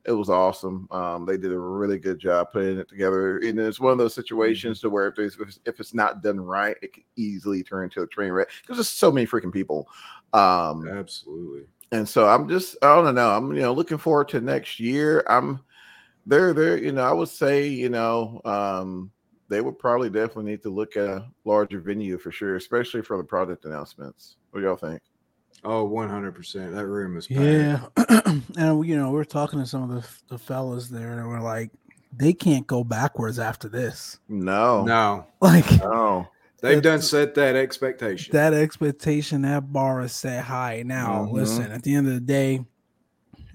[0.06, 0.88] it was awesome.
[0.92, 4.14] Um they did a really good job putting it together and it's one of those
[4.14, 8.02] situations to where if there's if it's not done right it could easily turn into
[8.02, 9.88] a train wreck because there's so many freaking people.
[10.34, 11.66] Um Absolutely.
[11.92, 15.24] and so i'm just i don't know i'm you know looking forward to next year.
[15.28, 15.62] I'm
[16.26, 19.12] there there you know i would say you know um
[19.50, 23.18] they would probably definitely need to look at a larger venue for sure especially for
[23.18, 24.38] the product announcements.
[24.52, 25.02] What do y'all think
[25.64, 26.74] Oh, 100%.
[26.74, 27.40] That room is packed.
[27.40, 28.22] Yeah,
[28.58, 31.70] and you know we're talking to some of the the fellas there, and we're like,
[32.18, 34.20] they can't go backwards after this.
[34.28, 36.28] no No, Like no
[36.62, 38.32] they've It's- done set that expectation.
[38.34, 40.84] that expectation, that bar is set high.
[40.86, 41.32] Now, Mhm.
[41.34, 42.66] listen, at the end of the day,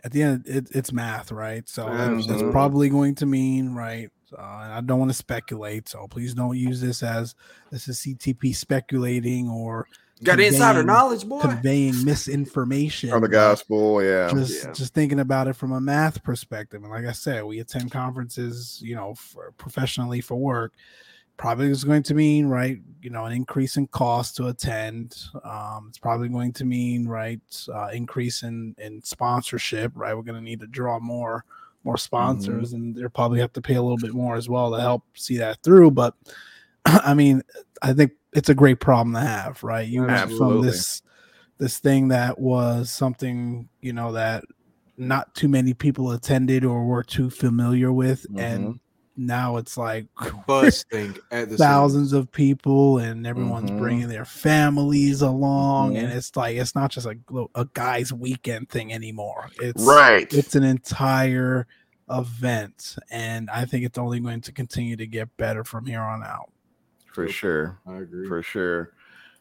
[0.04, 1.68] at the end, it, it's math, right?
[1.68, 2.52] So that's, that's Mhm.
[2.52, 4.11] probably going to mean, right?
[4.32, 7.34] Uh, and I don't want to speculate, so please don't use this as
[7.70, 9.86] this is CTP speculating or
[10.22, 11.40] Got insider knowledge, boy.
[11.42, 13.12] conveying misinformation.
[13.12, 14.72] on the gospel yeah Just Yeah.
[14.72, 18.80] just thinking about it from a math perspective, and like I said, we attend conferences,
[18.82, 20.72] you know, for professionally for work.
[21.36, 25.14] Probably is going to mean right, you know, an increase in cost to attend.
[25.44, 27.40] Um, it's probably going to mean right,
[27.74, 29.92] uh, increase in in sponsorship.
[29.94, 31.44] Right, we're going to need to draw more
[31.84, 34.80] more sponsors, and they'll probably have to pay a little bit more as well to
[34.80, 35.90] help see that through.
[35.90, 36.14] But
[37.05, 37.43] I mean,
[37.82, 39.87] I think it's a great problem to have, right?
[39.87, 41.03] You went from this
[41.59, 44.45] this thing that was something you know that
[44.99, 48.80] not too many people attended or were too familiar with, and
[49.16, 50.07] now it's like
[50.47, 53.78] Busting at the thousands of people, and everyone's Mhm.
[53.78, 56.16] bringing their families along, and Mhm.
[56.16, 57.16] it's like it's not just a
[57.55, 59.49] a guy's weekend thing anymore.
[59.61, 61.66] It's right it's an entire
[62.11, 66.22] event, and I think it's only going to continue to get better from here on
[66.22, 66.53] out.
[67.16, 68.28] For sure I agree.
[68.28, 68.92] for sure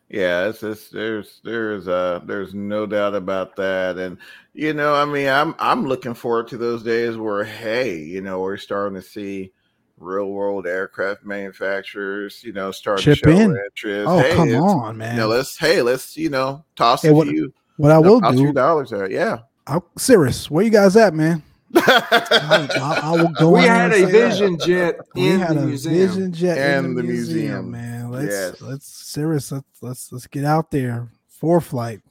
[0.09, 4.17] yeah it's just there's there's uh there's no doubt about that and
[4.53, 8.39] you know i mean i'm i'm looking forward to those days where hey you know
[8.39, 9.51] we're starting to see
[9.97, 13.51] real world aircraft manufacturers you know start Chip to show in.
[13.65, 15.15] interest Oh, hey, come on, man!
[15.15, 18.21] you know let's hey let's you know toss Hey, a what- few what I will
[18.21, 21.41] toss a few do, dollars there yeah I'll, Cirrus, where you guys at, man?
[21.77, 23.49] I, I, I will go.
[23.51, 24.11] we had a say that.
[24.11, 25.93] vision jet We in had the a museum.
[26.07, 27.71] vision jet in the, the museum, museum.
[27.71, 28.11] man.
[28.11, 28.61] Let's Yes.
[28.61, 29.51] let's Cirrus.
[29.51, 31.09] let's let's let's get out there.
[31.27, 32.01] For flight.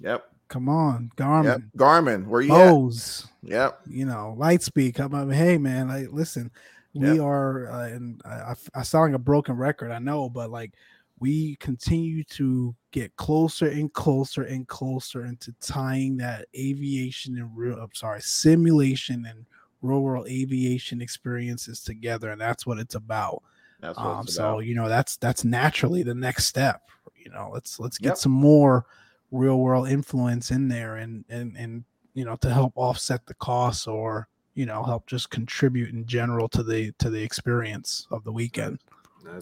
[0.00, 1.70] yep Come on, yep Garmin.
[1.76, 2.70] garmin where you at?
[2.70, 3.26] Bose.
[3.42, 5.30] yep you know, Lightspeed come up.
[5.30, 6.50] Hey, man, like, listen,
[6.92, 10.50] we are, uh, and I, I, I sound like a broken record, I know, but
[10.50, 10.72] like,
[11.18, 17.78] we continue to get closer and closer and closer into tying that aviation and real,
[17.78, 19.46] I'm sorry, simulation and
[19.82, 23.42] real world aviation experiences together, and that's what it's about.
[23.80, 24.58] that's what Um, it's so about.
[24.58, 26.82] you know, that's that's naturally the next step.
[27.16, 28.18] You know, let's let's get Yep.
[28.18, 28.86] some more
[29.30, 31.84] real world influence in there, and and and
[32.14, 36.48] you know, to help offset the costs or you know help just contribute in general
[36.50, 38.80] to the to the experience of the weekend.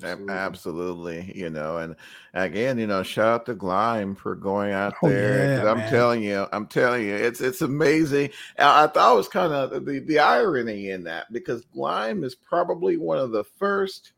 [0.02, 0.28] Ab- Absolutely.
[0.28, 1.96] Absolutely, you know, and
[2.34, 5.50] again, you know, shout out to Gleim for going out Oh, there.
[5.56, 5.84] yeah, I'm man.
[5.84, 8.30] telling you, I'm telling you, it's it's amazing.
[8.58, 12.34] I, I thought it was kind of the the irony in that because Gleim is
[12.34, 14.12] probably one of the first,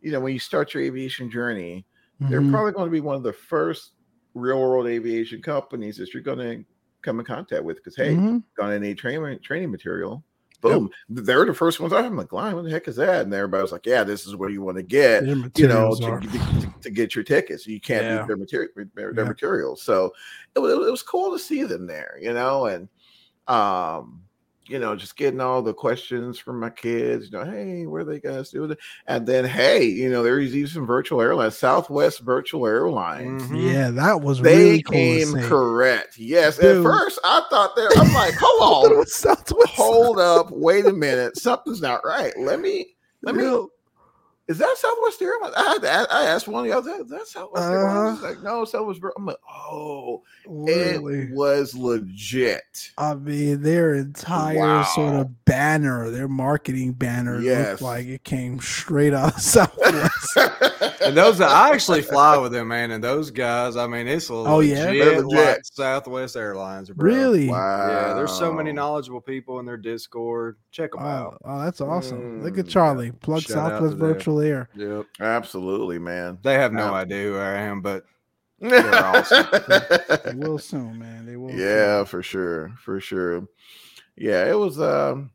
[0.00, 1.86] you know, when you start your aviation journey,
[2.28, 2.42] they're Mhm.
[2.42, 3.92] probably going to be one of the first
[4.34, 6.64] real world aviation companies that you're going to
[7.02, 8.42] come in contact with because hey, Mhm.
[8.56, 10.24] going to need training training material.
[10.62, 11.92] Boom, they're the first ones.
[11.92, 13.24] I'm like, Gleim, what the heck is that?
[13.24, 16.20] And everybody's like, yeah, this is where you want to get you know, to,
[16.60, 17.66] to, to get your tickets.
[17.66, 18.24] You can't Yeah.
[18.26, 19.28] their material, their, their Yeah.
[19.28, 19.82] materials.
[19.82, 20.12] So
[20.54, 22.88] it was, it was cool to see them there, you know, and
[23.48, 24.22] um,
[24.66, 28.04] you know, just getting all the questions from my kids, you know, hey, where are
[28.04, 28.76] they guys doing?
[29.06, 33.42] And then, hey, you know, there's even some virtual airlines, Southwest Virtual Airlines.
[33.44, 33.72] Mhm.
[33.72, 34.92] Yeah, that was They really cool.
[34.92, 35.48] came see.
[35.48, 36.16] correct.
[36.16, 36.58] Yes.
[36.60, 39.72] At first, I thought that I'm like, hold on, Southwest.
[39.74, 42.32] hold up, wait a minute, something's not right.
[42.38, 43.42] Let me, let me.
[43.44, 43.68] Yo,
[44.52, 45.54] Is that Southwest Airlines?
[45.56, 47.02] I, had to ask- I asked one of the other.
[47.02, 48.18] Is that Southwest Airlines?
[48.18, 48.34] He's Uh-huh.
[48.34, 49.00] like, no, Southwest.
[49.00, 51.20] Vir-" I'm like, oh, really.
[51.22, 52.90] it was legit.
[52.98, 57.68] I mean, their entire sort of banner, their marketing banner, Yes.
[57.70, 60.36] looked like it came straight out of Southwest.
[61.04, 62.92] And those I actually fly with them, man.
[62.92, 64.84] And those guys, I mean, it's a Oh, yeah?
[64.86, 67.04] legit, like Southwest Airlines, bro.
[67.12, 67.48] really?
[67.48, 67.88] wow.
[67.88, 70.58] Yeah, there's so many knowledgeable people in their Discord.
[70.70, 71.38] Check them Oh, out.
[71.44, 72.44] oh, that's awesome.
[72.44, 73.10] Look at Mm, Charlie.
[73.10, 74.14] Plug Shout out Southwest to them.
[74.14, 74.68] Virtual Air.
[74.74, 75.06] Yep.
[75.20, 76.38] Absolutely, man.
[76.42, 76.92] They have no Yeah.
[76.92, 78.04] idea who I am, but
[78.60, 79.46] they're awesome.
[80.24, 81.26] They will soon, man.
[81.26, 81.50] They will.
[81.50, 81.58] soon.
[81.58, 83.46] yeah, for sure, for sure.
[84.16, 84.80] Yeah, it was.
[84.80, 85.30] Um,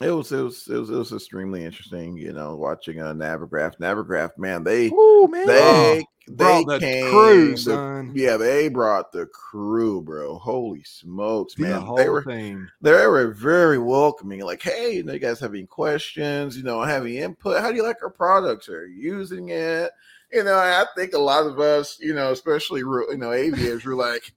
[0.00, 0.32] it was.
[0.32, 0.66] It was.
[0.68, 0.90] It was.
[0.90, 2.16] It was extremely interesting.
[2.16, 3.78] You know, watching uh, Navigraph.
[3.78, 4.64] Navigraph, man.
[4.64, 5.46] They Ooh, man.
[5.46, 7.10] they they brought the came.
[7.10, 8.12] crew, the- son.
[8.14, 10.38] yeah, they brought the crew, bro.
[10.38, 11.80] Holy smokes, the man!
[11.80, 12.68] whole They were team.
[12.80, 14.40] they were very welcoming.
[14.40, 16.56] Like, hey, you know, you guys have any questions?
[16.56, 17.60] You know, have any input?
[17.60, 18.68] How do you like our products?
[18.68, 19.90] Are you using it?
[20.32, 23.96] You know, I think a lot of us, you know, especially you know, aviators, were
[23.96, 24.32] like,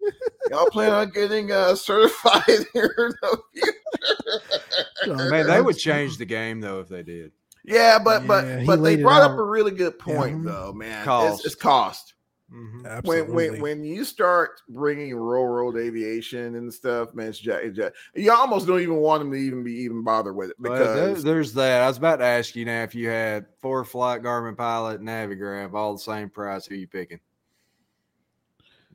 [0.50, 3.74] y'all plan on getting uh, certified here in the future?
[5.08, 7.32] Oh, Man, they would change the game though if they did.
[7.64, 10.46] Yeah, but Yeah, but but they it brought up a really good point Mhm.
[10.46, 11.06] though, man.
[11.06, 11.46] Cost.
[11.46, 12.13] It's, it's cost.
[12.54, 12.86] Mhm.
[12.86, 13.34] Absolutely.
[13.34, 17.94] When when when you start bringing railroad aviation and stuff, man, it's jack, it's jack.
[18.14, 20.94] You almost don't even want them to even be even bother with it But there-
[21.08, 21.82] because there's that.
[21.82, 25.94] I was about to ask you now if you had ForeFlight Garmin Pilot Navigraph all
[25.94, 27.20] the same price, who you picking?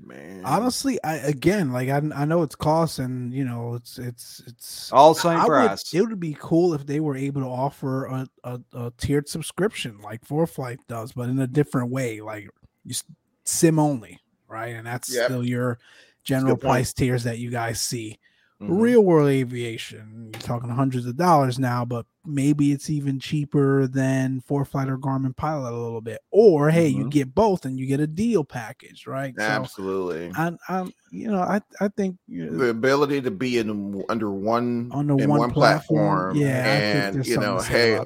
[0.00, 4.40] man, honestly, I again, like I, I know it's cost, and you know, it's it's
[4.46, 5.92] it's All same I would- price.
[5.92, 9.98] it would be cool if they were able to offer a, a, a tiered subscription
[10.00, 12.44] like ForeFlight does, but in a different way, like
[12.84, 13.02] you s-
[13.49, 14.76] sim only, right?
[14.76, 15.24] And that's Yep.
[15.24, 15.78] still your
[16.22, 18.18] general price tiers that you guys see.
[18.61, 18.80] Mhm.
[18.80, 24.42] Real world aviation, you're talking hundreds of dollars now, but maybe it's even cheaper than
[24.42, 26.20] ForeFlight or Garmin Pilot a little bit.
[26.32, 27.11] Or hey, you Mhm.
[27.11, 29.32] get both and you get a deal package, right?
[29.36, 30.32] So absolutely.
[30.34, 34.30] I, I'm, you know, I, I think you know, the ability to be in under
[34.30, 38.01] one in one, one platform, platform, yeah, and you know, hey.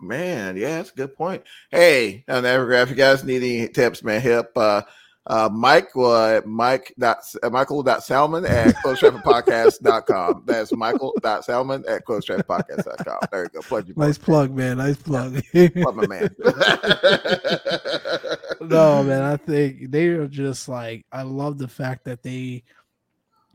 [0.00, 1.42] Man, yeah, that's a good point.
[1.70, 4.82] Hey, on the Navigraph, if you guys need any tips, man, up uh,
[5.26, 10.42] uh, Mike, uh, Mike dot uh, Michael dot Salmon at closedtrafficpodcast.com.
[10.46, 13.18] That's Michael dot Salmon at closedtrafficpodcast.com.
[13.30, 13.60] There you go.
[13.60, 14.54] Plug your Nice plug.
[14.54, 14.78] man.
[14.78, 15.42] Nice plug.
[15.52, 16.34] Plug my man.
[18.60, 22.62] no, man, I think they are just like I love the fact that they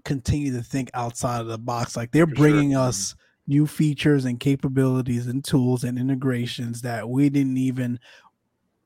[0.05, 1.95] continue to think outside of the box.
[1.95, 2.49] Like they're For sure.
[2.49, 3.15] bringing us
[3.47, 7.99] new features and capabilities and tools and integrations that we didn't even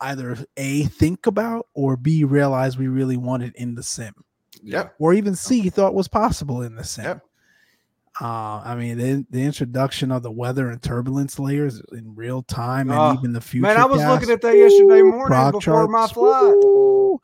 [0.02, 4.14] either a think about or b realize we really wanted in the sim
[4.64, 4.96] Yep.
[5.00, 7.06] or even c thought was possible in the sim.
[7.06, 7.24] Yep.
[8.20, 12.90] Uh, I mean, the, the introduction of the weather and turbulence layers in real time,
[12.90, 13.62] and Oh, even the future.
[13.62, 16.54] Man, I was looking at that yesterday morning prog before my flight.
[16.66, 17.22] Ooh.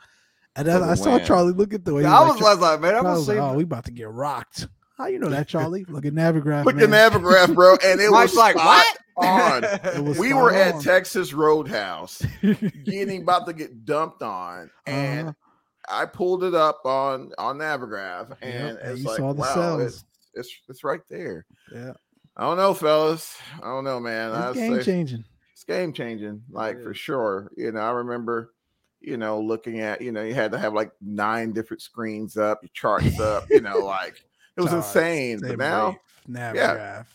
[0.56, 1.18] And the I saw.
[1.18, 3.32] Charlie look at the way he I was like, man, I'm gonna was see.
[3.34, 4.68] like, oh, we about to get rocked.
[4.98, 5.86] How you know that, Charlie?
[5.86, 6.66] Look at Navigraph.
[6.66, 7.12] Look at man.
[7.12, 8.86] Navigraph, bro, and it was like, spot
[9.16, 9.26] what?
[9.28, 9.64] on.
[9.96, 10.82] It was we spot were at.
[10.82, 12.22] Texas Roadhouse,
[12.86, 15.34] getting about to get dumped on, and Uh-huh.
[15.90, 19.42] I pulled it up on on Navigraph, Yep, and and it's you like, saw the
[19.42, 19.82] wow, cells.
[19.82, 21.46] it's, it's it's right there.
[21.74, 21.94] Yeah,
[22.38, 23.38] I don't know, fellas.
[23.62, 24.30] I don't know, man.
[24.30, 25.26] it's I'd game say changing.
[25.52, 26.84] it's game changing, like is.
[26.84, 27.52] for sure.
[27.58, 28.54] You know, I remember,
[29.02, 32.60] you know, looking at, you know, you had to have like nine different screens up,
[32.64, 34.24] your charts up, you know, like
[34.58, 35.40] it was Charts, insane.
[35.42, 35.98] But now,
[36.30, 37.06] Navigraph,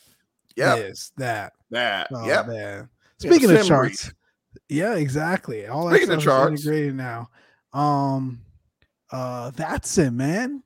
[0.56, 1.52] yeah, this, that.
[1.70, 2.46] that, Oh, yep.
[2.48, 2.88] man.
[3.20, 4.14] Yeah, Speaking of charts, Brief.
[4.68, 5.66] yeah, exactly.
[5.66, 6.60] All Speaking of stuff charts.
[6.60, 7.30] is integrated now.
[7.72, 8.40] Um,
[9.10, 10.62] uh, that's it, man.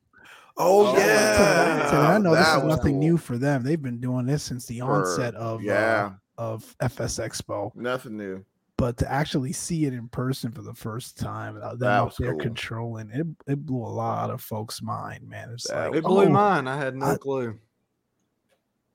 [0.59, 2.09] Oh, Oh, Shout out to yeah.
[2.09, 3.01] I know this that is nothing cool.
[3.01, 3.63] new for them.
[3.63, 7.75] They've been doing this since the onset of yeah, uh, of FS Expo.
[7.75, 8.45] nothing new.
[8.83, 12.17] But to actually see it in person for the first time, uh, That up was
[12.17, 12.41] there cool.
[12.41, 15.51] controlling it, it blew a lot of folks' mind, man.
[15.53, 16.67] It's That like It blew oh, mine.
[16.67, 17.61] I had no I- clue.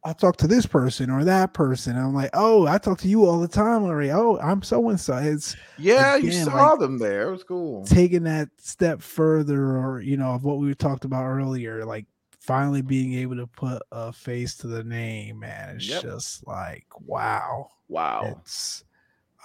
[0.03, 1.97] I talked to this person or that person.
[1.97, 4.11] I'm like, oh, I talk to you all the time, Larry.
[4.11, 5.15] Oh, I'm so and so.
[5.17, 7.29] It's Yeah, you saw like- them there.
[7.29, 7.85] It was cool.
[7.85, 12.07] taking that step further, or you know, of what we talked about earlier, like
[12.41, 15.77] finally being able to put a face to the name, man.
[15.77, 16.01] It's Yep.
[16.03, 17.69] just like wow.
[17.88, 18.35] Wow.
[18.41, 18.83] It's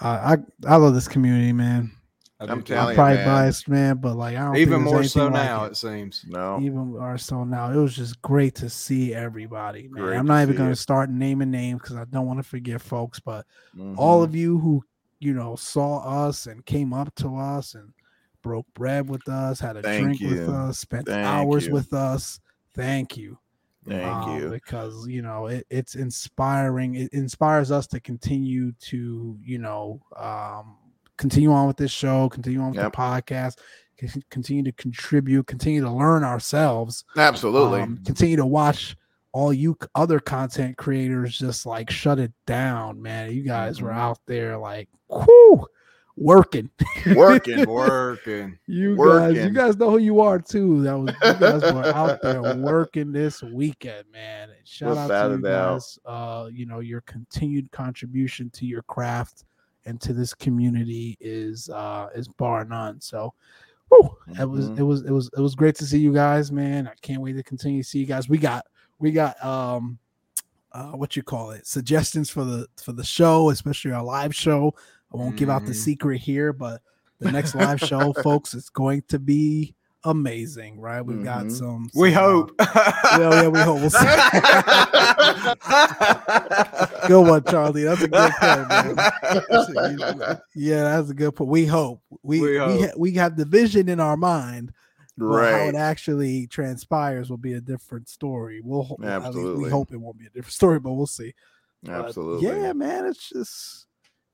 [0.03, 0.37] I I
[0.67, 1.91] I love this community, man.
[2.39, 3.25] I I'm telling I'm you, probably man.
[3.25, 5.71] biased, man, but like I don't Even think more so anything like now, it.
[5.71, 6.25] it seems.
[6.27, 7.71] No, even more so now.
[7.71, 10.03] It was just great to see everybody, man.
[10.03, 12.81] Great I'm not even going to start naming names because I don't want to forget
[12.81, 13.45] folks, but
[13.95, 14.23] all Mhm.
[14.25, 14.83] of you who
[15.19, 17.93] you know saw us and came up to us and
[18.41, 21.73] broke bread with us, had a Thank drink with us, spent Thank hours you.
[21.73, 22.39] with us.
[22.75, 23.37] Thank you.
[23.87, 24.49] Thank um, you.
[24.49, 30.77] because you know it, it's inspiring it inspires us to continue to you know um
[31.17, 32.91] continue on with this show continue on with Yep.
[32.91, 33.57] the podcast
[34.29, 37.81] continue to contribute continue to learn ourselves Absolutely.
[37.81, 38.95] um, continue to watch
[39.31, 43.97] all you other content creators just like shut it down man you guys were Mhm.
[43.97, 45.65] out there like whoo,
[46.15, 46.69] working
[47.15, 47.65] Working.
[47.67, 48.57] Working.
[48.67, 50.81] you guys, you guys know who you are too.
[50.83, 54.49] That was you guys were out there working this weekend, man.
[54.49, 55.99] And shout out to you guys.
[56.05, 59.45] Uh, you know, your continued contribution to your craft
[59.85, 63.01] and to this community is uh is bar none.
[63.01, 63.33] So
[63.89, 66.87] whew, it was it was it was it was great to see you guys, man.
[66.87, 68.29] I can't wait to continue to see you guys.
[68.29, 68.65] We got
[68.99, 69.99] we got um
[70.71, 74.73] uh what you call it suggestions for the for the show, especially our live show.
[75.13, 75.75] I won't give out the Mhm.
[75.75, 76.81] secret here, but
[77.19, 81.01] the next live show, folks, is going to be amazing, right?
[81.01, 81.51] We've got Mhm.
[81.51, 81.89] some.
[81.95, 82.51] We some, uh, hope.
[82.59, 83.79] yeah, yeah, we hope.
[83.81, 83.99] We'll see.
[87.07, 87.83] good one, Charlie.
[87.83, 88.69] That's a good point,
[90.19, 90.41] man.
[90.55, 91.49] Yeah, that's a good point.
[91.49, 92.01] We hope.
[92.21, 94.73] We We we ha- we have the vision in our mind.
[95.15, 95.51] Right.
[95.51, 98.61] how it actually transpires will be a different story.
[98.63, 99.63] We'll ho- at least Absolutely.
[99.65, 101.35] we hope it won't be a different story, but we'll see.
[101.83, 102.47] But Absolutely.
[102.47, 103.05] yeah, man.
[103.05, 103.85] It's just,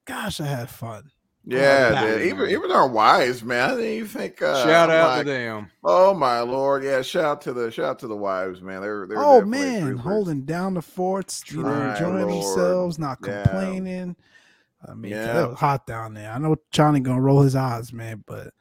[0.09, 1.11] gosh, I had fun.
[1.45, 3.69] Yeah, back, even even our wives, man.
[3.71, 4.41] I didn't even think.
[4.41, 5.71] Uh, Shout out like, to them.
[5.83, 6.83] Oh my lord!
[6.83, 8.81] Yeah, shout out to the shout out to the wives, man.
[8.81, 10.01] They're they're oh man, troopers.
[10.01, 12.29] holding down the forts, you know, enjoying Lord.
[12.43, 13.43] themselves, not Yeah.
[13.43, 14.15] complaining.
[14.87, 15.43] I mean, Yeah.
[15.45, 16.31] it was hot down there.
[16.31, 18.53] I know Johnny gonna roll his eyes, man, but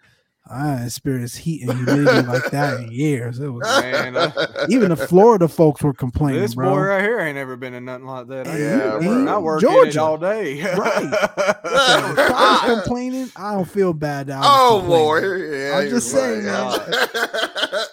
[0.50, 3.38] I ain't experienced heat and humidity like that in years.
[3.38, 6.70] It was Man, uh, even the Florida folks were complaining, This bro.
[6.70, 8.46] boy right here ain't ever been in nothing like that.
[8.48, 9.26] I Yeah, ain't bro.
[9.28, 10.02] I work in it Georgia.
[10.02, 10.62] all day.
[10.62, 11.02] Right.
[11.04, 11.28] Yeah.
[12.18, 14.28] If I was complaining, I don't feel bad.
[14.28, 15.04] That I was oh complaining.
[15.04, 15.52] lord!
[15.52, 17.88] Yeah, I'm you're just saying, right.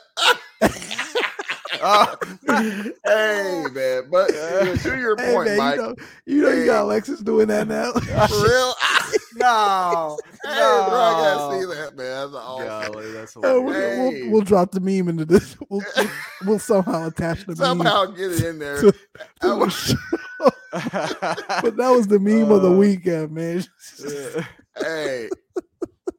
[3.06, 5.76] hey man, but yeah, to your Hey point, man, Mike.
[5.78, 5.95] you know,
[6.26, 7.91] you know, you got Alexis doing that now.
[7.93, 8.74] for real?
[9.36, 11.60] No, hey, bro, I gotta no.
[11.60, 12.32] see that, man.
[12.32, 12.94] That's awesome.
[12.94, 14.22] Golly, that's Uh, we'll, Hey.
[14.24, 15.56] we'll, we'll drop the meme into this.
[15.70, 16.08] We'll, we'll,
[16.46, 17.56] we'll somehow attach the meme.
[17.58, 18.82] Somehow get it in there.
[18.82, 18.98] to- to
[19.42, 19.96] I the was- show.
[20.72, 23.64] but that was the meme of the Uh, weekend, man.
[24.78, 25.30] hey,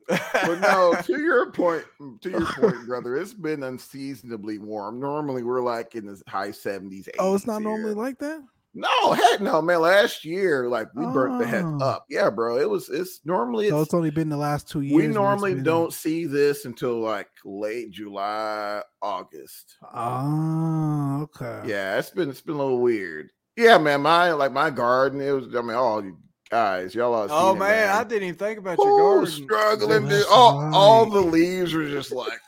[0.09, 1.85] but no, to your point,
[2.23, 4.99] to your point, brother, it's been unseasonably warm.
[5.01, 7.09] Normally, we're like in the high seventies.
[7.19, 8.43] oh, it's not normally like that.
[8.79, 9.81] No, heck no, man.
[9.81, 11.79] Last year, like we burnt the heck Oh.
[11.83, 12.05] up.
[12.11, 12.59] Yeah, bro.
[12.59, 12.91] It was.
[12.91, 13.71] It's normally.
[13.71, 14.95] So It's, it's only been the last two years.
[14.95, 19.77] we normally been- don't see this until like late July, August.
[19.83, 21.63] Ah, okay.
[21.65, 23.31] Yeah, it's been it's been a little weird.
[23.57, 24.03] Yeah, man.
[24.03, 25.23] My like my garden.
[25.23, 25.47] It was.
[25.57, 26.19] I mean, all you
[26.51, 27.15] guys, y'all.
[27.15, 29.27] All oh seen it, man, I didn't even think about your garden.
[29.33, 29.93] struggling.
[29.97, 30.11] Oh, dude.
[30.11, 31.13] that's All, all right.
[31.15, 32.39] the leaves were just like,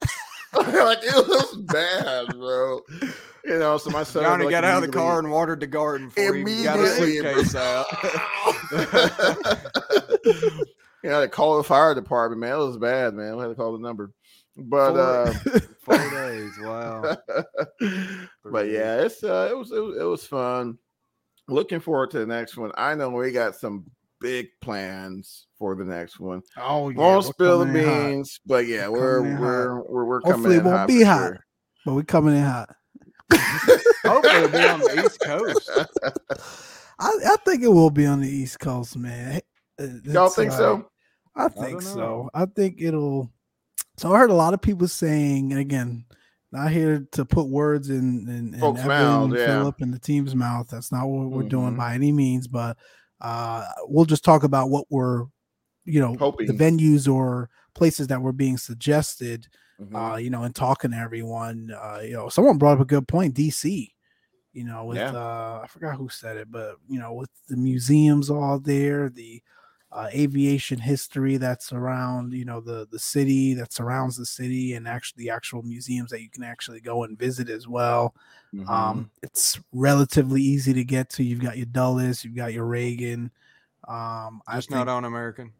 [0.54, 2.80] like it was bad, bro.
[3.46, 5.68] You know, so my son Johnny like, got out of the car and watered the
[5.68, 6.44] garden for him.
[6.64, 7.86] Got a Immediately, suitcase out.
[11.04, 12.54] you had to call the fire department, man.
[12.54, 13.36] It was bad, man.
[13.36, 14.10] We had to call the number.
[14.56, 15.32] But uh
[15.80, 16.52] Four days.
[16.60, 17.16] Wow.
[18.44, 20.78] but yeah, it's uh it was, it was it was fun.
[21.46, 22.72] Looking forward to the next one.
[22.76, 23.84] I know we got some
[24.20, 26.42] big plans for the next one.
[26.56, 26.98] Oh yeah.
[26.98, 30.34] Won't we're spill the in hot, beans, but yeah, we're in we're, we're we're coming
[30.34, 31.28] Hopefully it in won't hot be hot.
[31.28, 31.46] sure.
[31.84, 32.74] but we coming in hot.
[34.04, 35.70] Hopefully it'll be on the East Coast.
[36.98, 39.40] I, I think it will be on the East Coast, man.
[40.04, 40.88] Y'all It's think like- so?
[41.38, 42.30] I think don't so.
[42.32, 43.30] I think it'll.
[43.98, 46.06] So I heard a lot of people saying, and again,
[46.50, 49.46] not here to put words in in, in Folks' Evan mouths, and yeah.
[49.46, 50.68] Philip and the team's mouth.
[50.70, 51.76] That's not what we're doing Mhm.
[51.76, 52.48] by any means.
[52.48, 52.78] But
[53.20, 55.24] uh, we'll just talk about what we're,
[55.84, 56.46] you know, Hoping.
[56.46, 59.46] the venues or places that were being suggested.
[59.78, 60.10] Mhm.
[60.10, 61.70] Uh, you know, and talking to everyone.
[61.72, 63.34] Uh, you know, someone brought up a good point.
[63.34, 63.94] DC.
[64.52, 65.12] You know, with Yeah.
[65.12, 69.42] uh, I forgot who said it, but you know, with the museums all there, the
[69.92, 74.88] uh, aviation history that's around, you know, the the city that surrounds the city, and
[74.88, 78.14] actually the actual museums that you can actually go and visit as well.
[78.52, 79.06] Mhm.
[79.06, 81.22] Um, it's relatively easy to get to.
[81.24, 83.30] You've got your Dulles, you've got your Reagan.
[83.88, 85.52] Um, I Just think, not on American.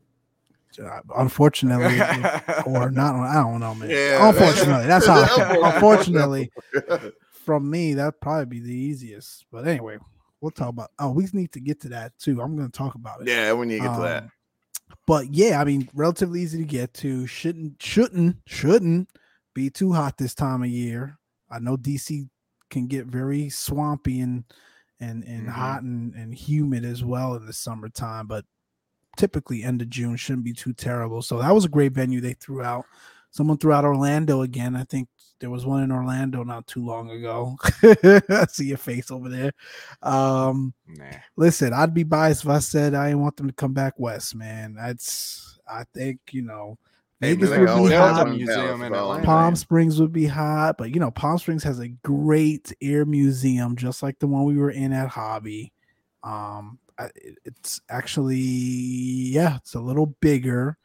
[0.78, 2.00] Uh, unfortunately,
[2.66, 3.14] or not.
[3.16, 3.90] I don't know, man.
[3.90, 5.24] Yeah, unfortunately, that's how.
[5.74, 6.50] Unfortunately.
[7.44, 9.46] from me, that'd probably be the easiest.
[9.52, 9.98] But anyway,
[10.40, 10.90] we'll talk about.
[10.98, 12.40] Oh, we need to get to that too.
[12.40, 13.28] I'm going to talk about it.
[13.28, 14.22] yeah, we need to get to that.
[14.24, 14.30] Um,
[15.06, 17.26] but yeah, I mean, relatively easy to get to.
[17.26, 19.08] Shouldn't shouldn't shouldn't
[19.54, 21.18] be too hot this time of year.
[21.50, 22.28] I know DC
[22.70, 24.44] can get very swampy and
[25.00, 25.50] and and Mhm.
[25.52, 28.44] hot and, and humid as well in the summertime, but
[29.16, 31.22] typically end of June shouldn't be too terrible.
[31.22, 32.84] So that was a great venue they threw out.
[33.30, 34.74] Someone threw out Orlando again.
[34.76, 35.08] I think
[35.40, 37.56] there was one in Orlando not too long ago.
[37.82, 39.52] I see your face over there.
[40.02, 41.04] Um, Nah.
[41.36, 44.34] listen, I'd be biased if I said I didn't want them to come back west,
[44.34, 44.74] man.
[44.74, 46.78] That's I think you know
[47.20, 48.30] Vegas would be hot.
[48.30, 49.24] museum in Atlanta.
[49.24, 53.76] Palm Springs would be hot, but you know, Palm Springs has a great air museum,
[53.76, 55.72] just like the one we were in at Hobby.
[56.22, 56.85] Um, I- it-
[57.44, 60.76] it's actually yeah, it's a little bigger,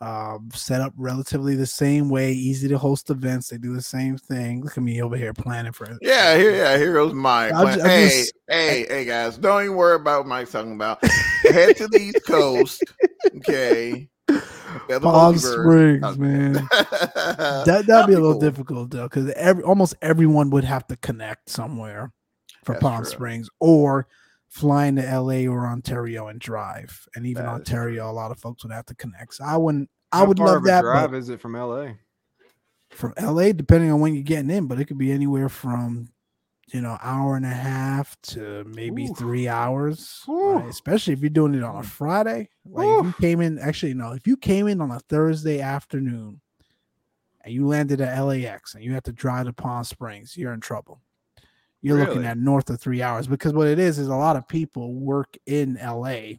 [0.00, 3.48] um, set up relatively the same way, easy to host events.
[3.48, 4.62] They do the same thing.
[4.62, 5.98] Look at me over here planning for it.
[6.02, 7.52] Yeah, here, yeah, here goes Mike.
[7.52, 10.52] I'm Like, ju- I'm hey, just- hey, hey, guys, don't even worry about what Mike's
[10.52, 11.04] talking about.
[11.42, 12.82] Head to the East Coast,
[13.38, 14.08] okay?
[15.00, 15.38] Palm.
[15.38, 16.52] Springs, man.
[16.52, 16.68] that
[17.66, 21.48] That that'd be a little difficult though, because every almost everyone would have to connect
[21.48, 22.12] somewhere
[22.64, 23.10] for That's Palm true.
[23.10, 24.06] Springs or
[24.48, 27.06] flying to LA or Ontario and drive.
[27.14, 29.34] And even That Ontario, a lot of folks would have to connect.
[29.34, 31.92] So I wouldn't I would love that drive is it from LA?
[32.90, 36.08] from LA, depending on when you're getting in, but it could be anywhere from
[36.72, 39.16] you know, hour and a half to maybe Oof.
[39.16, 40.22] three hours.
[40.26, 40.66] Right?
[40.68, 42.48] Especially if you're doing it on a Friday.
[42.64, 46.40] Like if you came in actually no, if you came in on a Thursday afternoon
[47.44, 50.60] and you landed at LAX and you have to drive to Palm Springs, you're in
[50.60, 51.00] trouble.
[51.82, 54.48] You're looking at north of three hours because what it is is a lot of
[54.48, 56.38] people work in LA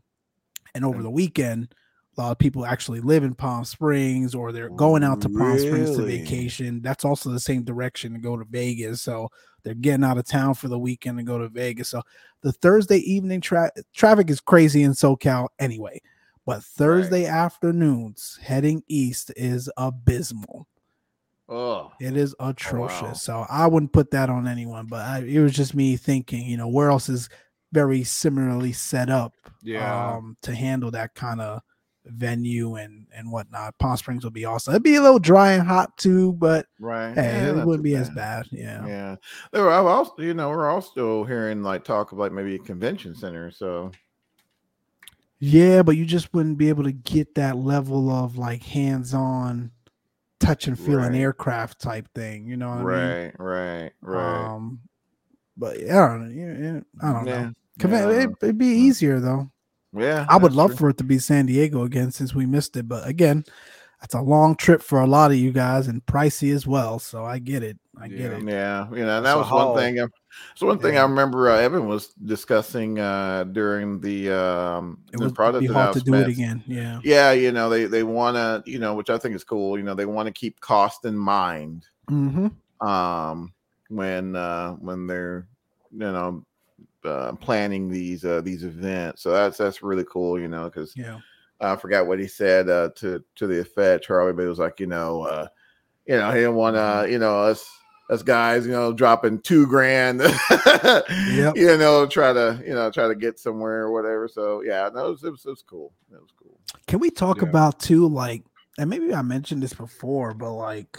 [0.75, 1.03] and over Mm.
[1.03, 1.73] the weekend,
[2.17, 5.57] a lot of people actually live in Palm Springs or they're going out to Palm
[5.59, 6.81] Springs to vacation.
[6.81, 9.01] That's also the same direction to go to Vegas.
[9.01, 9.29] So
[9.63, 11.89] they're getting out of town for the weekend to go to Vegas.
[11.89, 12.01] So
[12.41, 16.01] the Thursday evening tra- traffic is crazy in SoCal anyway.
[16.45, 20.67] But Thursday afternoons heading east is abysmal.
[21.49, 23.01] Oh, It is atrocious.
[23.01, 23.13] wow.
[23.13, 24.87] So I wouldn't put that on anyone.
[24.87, 27.29] But I, it was just me thinking, you know, where else is
[27.71, 29.33] very similarly set up
[29.63, 30.15] Yeah.
[30.15, 31.61] um, to handle that kind of
[32.05, 33.77] venue and and whatnot.
[33.79, 34.73] Palm Springs will be awesome.
[34.73, 37.13] It'd be a little dry and hot too, but right.
[37.13, 38.15] hey, Yeah, it wouldn't be as bad.
[38.15, 38.45] bad.
[38.51, 38.87] Yeah.
[38.87, 39.15] Yeah,
[39.51, 42.59] there were, I've also, you know, we're also hearing like talk of like maybe a
[42.59, 43.51] convention center.
[43.51, 43.91] So
[45.39, 49.71] Yeah, but you just wouldn't be able to get that level of like hands-on
[50.39, 52.47] touch and feel an aircraft type thing.
[52.47, 52.85] You know what I mean?
[52.87, 54.45] right, right, right.
[54.55, 54.79] Um,
[55.57, 56.41] but yeah, I don't know.
[56.41, 57.53] Yeah, yeah, I don't Yeah, know.
[57.79, 58.35] Conven- yeah, I don't it, know.
[58.43, 58.77] it'd be Mm.
[58.77, 59.51] easier though.
[59.93, 60.77] Yeah, I would love true.
[60.77, 63.43] for it to be San Diego again since we missed it, but again,
[64.01, 66.99] that's a long trip for a lot of you guys and pricey as well.
[66.99, 67.77] So I get it.
[67.99, 68.37] I get Yeah.
[68.37, 68.43] it.
[68.47, 69.73] Yeah, you know, that a was haul.
[69.73, 69.99] one thing.
[69.99, 70.07] uh,
[70.55, 71.01] So one thing Yeah.
[71.01, 75.93] I remember uh, Evan was discussing uh, during the um, It the product be hard
[75.93, 76.63] to do it again.
[76.67, 76.99] Yeah.
[77.03, 79.77] Yeah, you know, they they want to, you know, which I think is cool.
[79.77, 82.87] You know, they want to keep cost in mind Mm-hmm.
[82.87, 83.53] um,
[83.89, 85.47] when uh, when they're,
[85.91, 86.45] you know,
[87.03, 89.21] uh, planning these uh, these events.
[89.23, 90.39] So that's that's really cool.
[90.39, 91.19] You know, because Yeah.
[91.59, 94.05] I forgot what he said uh, to to the effect.
[94.05, 95.47] Charlie, but it was like, you know, uh,
[96.05, 97.67] you know, he didn't want to, you know, us
[98.09, 100.21] us guys, you know, dropping two grand,
[101.29, 101.57] Yep.
[101.57, 104.27] you know, try to, you know, try to get somewhere or whatever.
[104.27, 105.91] So yeah, no, it was, it was, it was cool.
[106.11, 106.57] That was cool.
[106.87, 107.49] Can we talk Yeah.
[107.49, 108.43] about too, like,
[108.77, 110.97] and maybe I mentioned this before, but like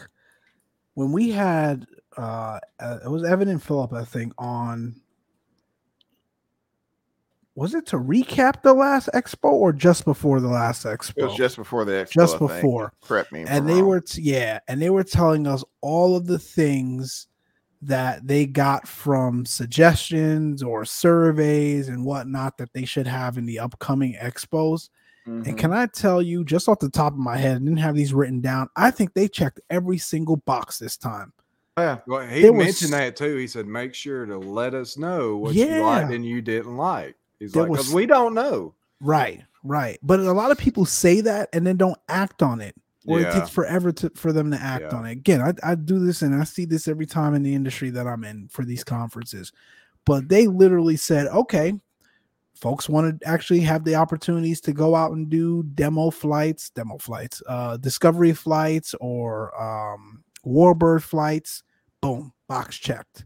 [0.94, 1.86] when we had
[2.16, 5.00] uh uh, it was Evan and Philip, I think, on
[7.58, 11.12] was it to recap the last expo or just before the last expo?
[11.16, 12.12] It was just before the expo.
[12.12, 12.92] Just before.
[13.02, 13.44] Correct me.
[13.48, 13.86] and they wrong.
[13.88, 17.26] were t- yeah and they were telling us all of the things
[17.82, 23.58] that they got from suggestions or surveys and whatnot that they should have in the
[23.58, 24.88] upcoming expos
[25.26, 25.46] Mhm.
[25.46, 27.94] and can i tell you just off the top of my head I didn't have
[27.94, 31.32] these written down i think they checked every single box this time
[31.76, 33.36] yeah, Well, he There was- mentioned that too.
[33.36, 37.14] He said, "Make sure to let us know what you liked and you didn't like."
[37.38, 40.84] He's There like, "Cause was- we don't know." right right but a lot of people
[40.84, 42.74] say that and then don't act on it
[43.06, 44.98] or it takes forever to, for them to act Yeah.
[44.98, 45.12] on it.
[45.12, 48.06] Again, I, I do this and I see this every time in the industry that
[48.06, 49.50] I'm in for these conferences.
[50.04, 51.72] But they literally said, okay,
[52.54, 56.98] folks want to actually have the opportunities to go out and do demo flights, demo
[56.98, 61.62] flights, uh, discovery flights, or um, warbird flights.
[62.02, 63.24] Boom, box checked.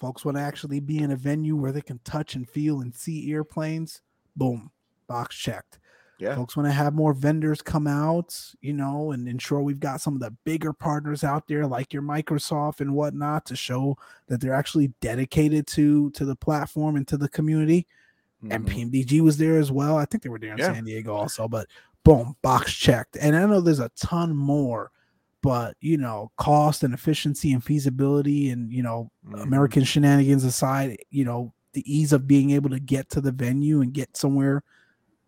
[0.00, 2.94] Folks want to actually be in a venue where they can touch and feel and
[2.94, 4.00] see airplanes.
[4.34, 4.70] Boom,
[5.06, 5.78] box checked
[6.18, 10.00] yeah, folks want to have more vendors come out you know and ensure we've got
[10.02, 13.96] some of the bigger partners out there like your microsoft and whatnot to show
[14.28, 17.86] that they're actually dedicated to to the platform and to the community
[18.50, 18.90] and Mhm.
[18.92, 20.72] pmdg was there as well i think they were there in Yeah.
[20.74, 21.66] san diego also but
[22.04, 23.16] boom, box checked.
[23.20, 24.90] And I know there's a ton more,
[25.42, 29.42] but you know, cost and efficiency and feasibility and you know, Mhm.
[29.42, 33.80] American shenanigans aside, you know, the ease of being able to get to the venue
[33.80, 34.62] and get somewhere,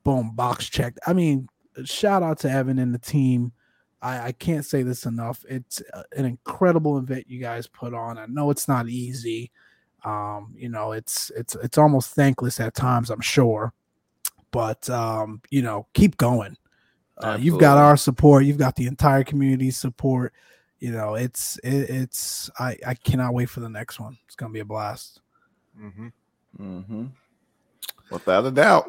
[0.04, 0.98] boom, box checked.
[1.06, 1.48] I mean,
[1.84, 3.52] shout out to Evan and the team.
[4.02, 5.44] I, I can't say this enough.
[5.48, 8.18] It's uh, an incredible event you guys put on.
[8.18, 9.50] I know it's not easy.
[10.04, 13.72] Um, you know, it's it's it's almost thankless at times, I'm sure.
[14.50, 16.56] But um, you know, keep going.
[17.18, 18.44] Uh, you've got our support.
[18.44, 20.32] You've got the entire community's support.
[20.80, 24.18] You know, it's it, it's I I cannot wait for the next one.
[24.26, 25.20] It's gonna be a blast.
[25.80, 26.12] Mhm.
[26.56, 27.06] hmm
[28.10, 28.86] Without a doubt.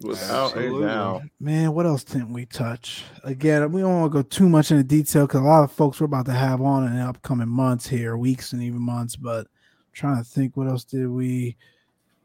[0.00, 0.84] Without Absolutely.
[0.84, 1.22] a doubt.
[1.40, 3.04] Man, what else didn't we touch?
[3.24, 6.00] Again, we don't want to go too much into detail because a lot of folks
[6.00, 9.16] we're about to have on in the upcoming months here, weeks and even months.
[9.16, 11.56] But I'm trying to think, what else did we,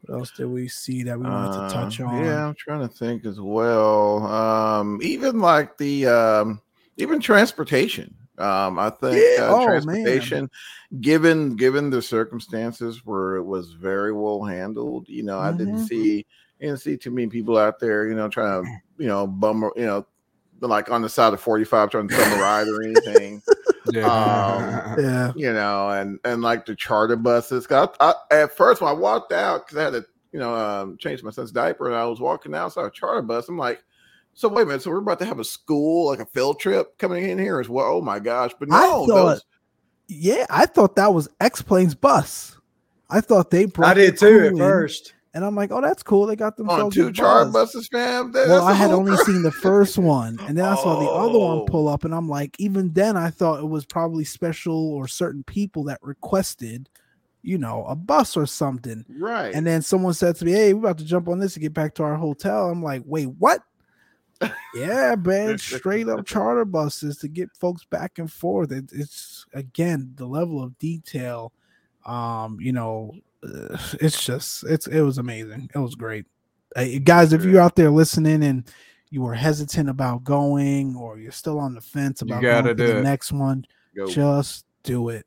[0.08, 2.14] what else did we see that we wanted Uh, to touch on?
[2.24, 4.26] Yeah, I'm trying to think as well.
[4.26, 6.62] Um, even like the um,
[6.96, 8.14] even transportation.
[8.38, 9.82] Um, I think Yeah, uh, oh, man.
[9.82, 10.50] transportation,
[11.00, 15.08] given given the circumstances where it was very well handled.
[15.08, 15.88] You know, I didn't Mhm.
[15.88, 16.26] see
[16.60, 18.06] didn't see too many people out there.
[18.08, 20.06] You know, trying to you know bum you know
[20.60, 23.42] like on the side of 45 trying to bum a ride or anything.
[23.92, 24.94] Yeah.
[24.98, 27.66] Yeah, you know, and and like the charter buses.
[27.66, 30.54] 'Cause I, I, at first, when I walked out, because I had to, you know,
[30.54, 33.48] um, change my son's diaper, and I was walking out, saw a charter bus.
[33.48, 33.82] I'm like,
[34.34, 36.98] so wait a minute, so we're about to have a school, like a field trip
[36.98, 37.86] coming in here as well.
[37.98, 38.52] Oh my gosh!
[38.58, 39.44] But I no, thought- those,
[40.08, 40.46] yeah.
[40.50, 42.56] I thought that was X Plane's bus.
[43.08, 45.14] I thought they brought I did too crew at in, first.
[45.34, 46.26] And I'm like, oh, that's cool.
[46.26, 48.32] They got themselves on two charter buses, fam.
[48.32, 51.38] That- Well, I had only seen the first one, and then I saw the other
[51.38, 55.06] one pull up, and I'm like, even then, I thought it was probably special or
[55.08, 56.88] certain people that requested,
[57.42, 59.04] you know, a bus or something.
[59.18, 59.54] right.
[59.54, 61.72] And then someone said to me, "Hey, we're about to jump on this to get
[61.74, 63.62] back to our hotel." I'm like, "Wait, what?"
[64.74, 68.70] yeah, man, straight up charter buses to get folks back and forth.
[68.70, 71.52] It, it's again the level of detail.
[72.06, 73.12] Um, you know,
[74.00, 75.70] it's just it's it was amazing.
[75.74, 76.26] It was great,
[76.76, 77.32] uh, Hey, guys.
[77.32, 78.70] If you're out there listening and
[79.10, 82.94] you were hesitant about going, or you're still on the fence about going to the
[82.94, 83.02] it.
[83.02, 83.64] next one,
[83.96, 84.06] Go.
[84.06, 85.26] just do it.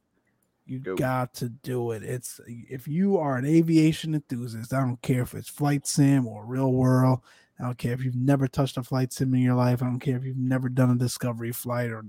[0.66, 0.95] You Go.
[0.95, 2.03] got to do it.
[2.03, 6.45] It's if you are an aviation enthusiast, I don't care if it's flight sim or
[6.45, 7.22] real world.
[7.59, 9.82] I don't care if you've never touched a flight sim in your life.
[9.82, 12.05] I don't care if you've never done a discovery flight or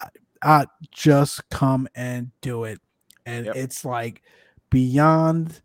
[0.00, 0.08] I,
[0.42, 2.80] I just come and do it.
[3.26, 3.56] And Yep.
[3.56, 4.22] it's like
[4.70, 5.60] beyond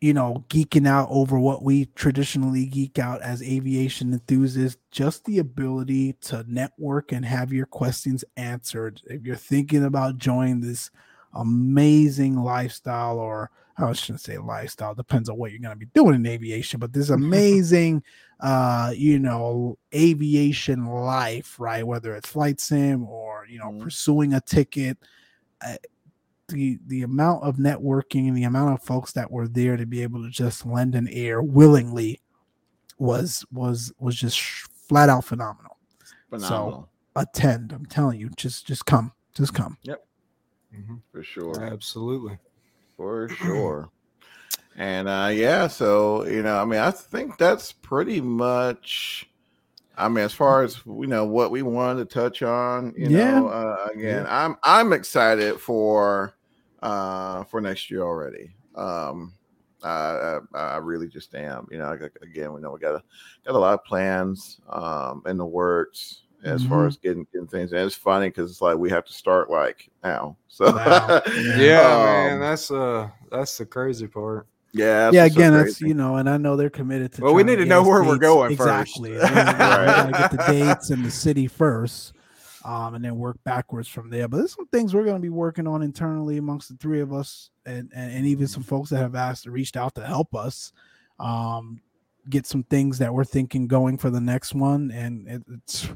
[0.00, 5.38] you know, geeking out over what we traditionally geek out as aviation enthusiasts, just the
[5.38, 9.00] ability to network and have your questions answered.
[9.06, 10.90] If you're thinking about joining this
[11.34, 16.16] amazing lifestyle, or I shouldn't say lifestyle, depends on what you're going to be doing
[16.16, 18.02] in aviation, but this amazing,
[18.40, 21.86] uh, you know, aviation life, right?
[21.86, 23.80] Whether it's flight sim or, you know, Mhm.
[23.80, 24.98] pursuing a ticket.
[25.62, 25.76] uh,
[26.48, 30.02] the the amount of networking and the amount of folks that were there to be
[30.02, 32.20] able to just lend an ear willingly
[32.98, 35.78] was was was just flat out phenomenal.
[36.30, 39.78] Phenomenal Attend, I'm telling you, just just come, just come.
[40.74, 41.00] Mhm.
[41.12, 41.62] for sure.
[41.62, 42.38] Absolutely.
[42.96, 43.88] for sure.
[44.76, 49.30] And uh yeah, so you know, I mean, I think that's pretty much
[49.96, 53.40] I mean, as far as you know, what we wanted to touch on, you Yeah.
[53.40, 56.34] know, uh, again, I'm I'm excited for
[56.82, 58.54] uh for next year already.
[58.74, 59.34] Um
[59.82, 61.66] I, I I really just am.
[61.70, 63.02] You know, again, we know we got a
[63.46, 66.88] got a lot of plans um in the works as far Mhm.
[66.88, 67.72] as getting, getting things.
[67.72, 70.36] And it's funny because it's like we have to start like now.
[70.48, 71.14] So Now,
[71.54, 72.40] Yeah, Um, man.
[72.40, 74.46] That's uh that's the crazy part.
[74.74, 77.22] Yeah, yeah, that's so again, that's you know, and I know they're committed to.
[77.22, 78.96] Well, we need to get know where we're dates- going first.
[78.98, 79.10] exactly.
[79.12, 80.48] We gotta- we gotta get the Right.
[80.50, 82.12] dates and the city first,
[82.64, 84.26] um, and then work backwards from there.
[84.28, 87.12] But there's some things we're going to be working on internally amongst the three of
[87.12, 90.72] us, and, and and even some folks that have asked reached out to help us,
[91.20, 91.80] um,
[92.30, 95.88] get some things that we're thinking going for the next one, and it, it's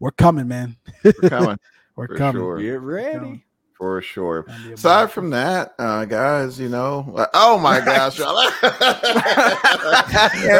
[0.00, 0.76] we're coming, man.
[1.04, 1.56] We're coming
[1.96, 2.40] we're for coming.
[2.42, 2.58] sure.
[2.60, 3.44] Get ready.
[3.78, 4.00] Coming.
[4.00, 4.42] for sure.
[4.42, 8.30] Gonna be a Aside from that, uh, guys, you know, like- oh my gosh, and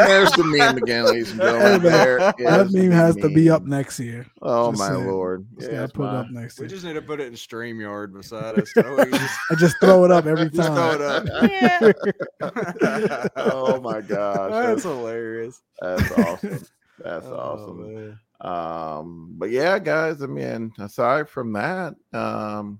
[0.09, 1.81] there's the meme again, ladies and gentlemen.
[1.81, 4.25] Hey, There that is the meme has to be up next year.
[4.41, 5.07] Oh Just my saying.
[5.07, 5.47] lord!
[5.59, 7.33] Just Yes, gotta put it my- up next We just need to put it in
[7.33, 8.71] StreamYard beside us.
[8.75, 11.27] just- I just throw it up every Just throw time.
[11.27, 11.95] it
[12.41, 13.31] up.
[13.37, 15.61] oh my gosh, That's that's, hilarious.
[15.81, 16.65] that's awesome.
[17.03, 17.93] That's Oh, awesome.
[17.95, 18.19] man.
[18.41, 22.79] Um, but yeah, guys, I mean, aside from that, um,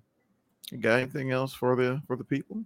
[0.72, 2.64] you got anything else for the for the people?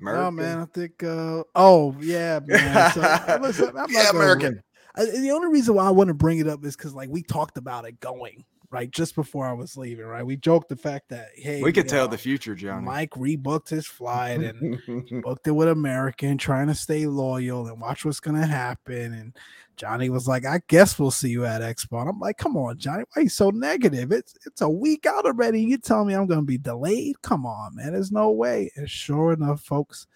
[0.00, 0.36] American.
[0.36, 1.02] man, I think.
[1.02, 2.92] uh Oh yeah, man.
[2.92, 4.62] So, listen, I'm not Yeah, American.
[4.94, 7.22] I, the only reason why I want to bring it up is because like we
[7.22, 10.06] talked about it going right just before I was leaving.
[10.06, 12.84] Right, we joked the fact that hey, we could you tell the future, Johnny.
[12.86, 18.04] Mike rebooked his flight and booked it with American, trying to stay loyal and watch
[18.04, 19.12] what's gonna happen.
[19.14, 19.36] And
[19.78, 22.78] Johnny was like, "I guess we'll see you at Expo." And I'm like, "Come on,
[22.78, 24.12] Johnny, why are you so negative?
[24.12, 25.62] It's it's a week out already.
[25.62, 27.22] You tell me I'm gonna be delayed?
[27.22, 27.92] Come on, man.
[27.92, 30.06] There's no way." And sure enough, folks,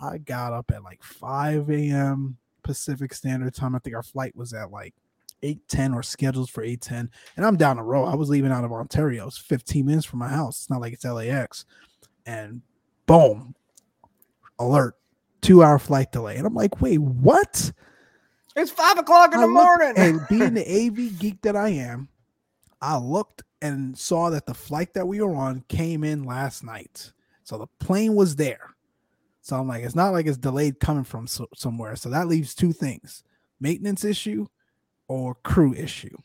[0.00, 2.38] I got up at like 5 a.m.
[2.62, 3.74] Pacific Standard Time.
[3.74, 4.94] I think our flight was at like
[5.42, 7.10] 8:10 or scheduled for 8:10.
[7.36, 8.06] And I'm down the road.
[8.06, 9.26] I was leaving out of Ontario.
[9.26, 10.62] It's 15 minutes from my house.
[10.62, 11.64] It's not like it's LAX.
[12.26, 12.62] And
[13.06, 13.54] boom,
[14.58, 14.96] alert,
[15.40, 16.36] two hour flight delay.
[16.36, 17.72] And I'm like, wait, what?
[18.56, 19.92] It's five o'clock in I the looked- morning.
[19.96, 22.08] And being the AV geek that I am,
[22.80, 27.12] I looked and saw that the flight that we were on came in last night.
[27.44, 28.74] So the plane was there.
[29.42, 31.96] So I'm like, it's not like it's delayed coming from so- somewhere.
[31.96, 33.22] So that leaves two things
[33.60, 34.46] maintenance issue
[35.08, 36.16] or crew issue.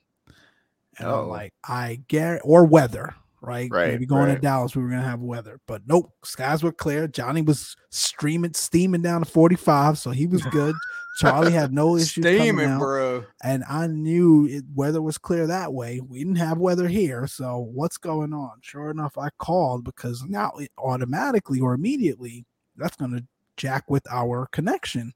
[0.98, 1.28] And I'm Oh.
[1.28, 3.70] like, I get or weather, right?
[3.70, 4.40] Right, Maybe going to.
[4.40, 7.08] Dallas, we were gonna have weather, but nope, skies were clear.
[7.08, 10.76] Johnny was streaming, steaming down to 45, so he was good.
[11.16, 13.24] Charlie had no issues coming Steaming, out bro.
[13.44, 16.00] and I knew it, weather was clear that way.
[16.02, 18.52] We didn't have weather here, so what's going on?
[18.62, 22.46] Sure enough, I called because now it automatically or immediately
[22.76, 23.26] that's going to
[23.58, 25.14] jack with our connection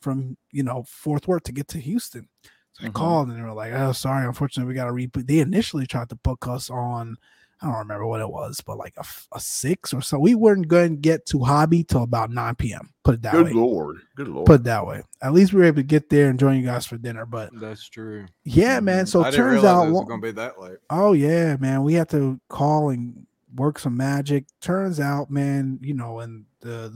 [0.00, 2.28] from you know Fort Worth to get to Houston.
[2.72, 2.94] So I Mhm.
[2.94, 6.10] called and they were like, "Oh, sorry, unfortunately, we got to reboot." They initially tried
[6.10, 7.16] to book us on.
[7.60, 10.18] I don't remember what it was, but like a, a six or so.
[10.18, 12.90] We weren't going to get to Hobby till about 9 p.m.
[13.02, 13.52] Put it that Good way.
[13.52, 13.96] lord.
[14.14, 14.46] Good lord.
[14.46, 15.02] Put it that way.
[15.22, 17.26] At least we were able to get there and join you guys for dinner.
[17.26, 18.26] But That's true.
[18.44, 19.06] yeah, man.
[19.06, 20.78] So I it turns out, it was going to be that late.
[20.90, 24.44] oh yeah, man, we had to call and work some magic.
[24.60, 26.92] Turns out, man, you know, and the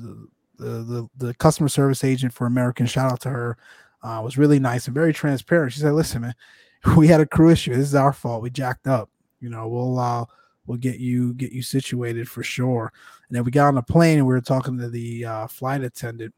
[0.58, 3.56] the the the, the customer service agent for American, shout out to her,
[4.04, 5.72] uh, was really nice and very transparent.
[5.72, 6.34] She said, "Listen, man,
[6.96, 7.74] we had a crew issue.
[7.74, 8.42] This is our fault.
[8.42, 9.10] We jacked up.
[9.40, 10.24] You know, we'll uh,
[10.66, 12.92] we'll get you get you situated for sure."
[13.28, 15.82] And then we got on the plane and we were talking to the uh, flight
[15.82, 16.34] attendant.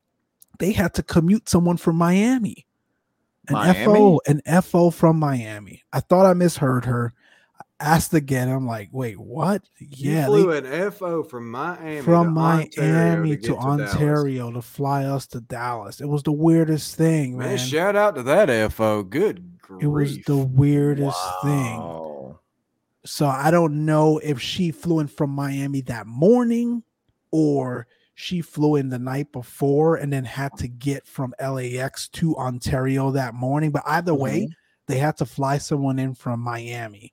[0.59, 2.67] They had to commute someone from Miami.
[3.49, 4.43] An FO, Miami?
[4.47, 5.83] an FO from Miami.
[5.93, 7.13] I thought I misheard her.
[7.59, 8.49] I asked again.
[8.49, 9.63] I'm like, wait, what?
[9.79, 13.55] Yeah, you flew they- an FO from Miami from to Ontario Miami to, to, to
[13.55, 13.93] Dallas.
[13.93, 16.01] Ontario to fly us to Dallas.
[16.01, 17.59] It was the weirdest thing, Man, man.
[17.59, 19.03] shout out to that FO.
[19.03, 19.83] Good grief.
[19.83, 21.77] it was the weirdest thing.
[23.05, 26.83] So I don't know if she flew in from Miami that morning
[27.31, 32.37] or she flew in the night before and then had to get from LAX to
[32.37, 33.71] Ontario that morning.
[33.71, 34.23] But either mm-hmm.
[34.23, 34.49] way,
[34.87, 37.13] they had to fly someone in from Miami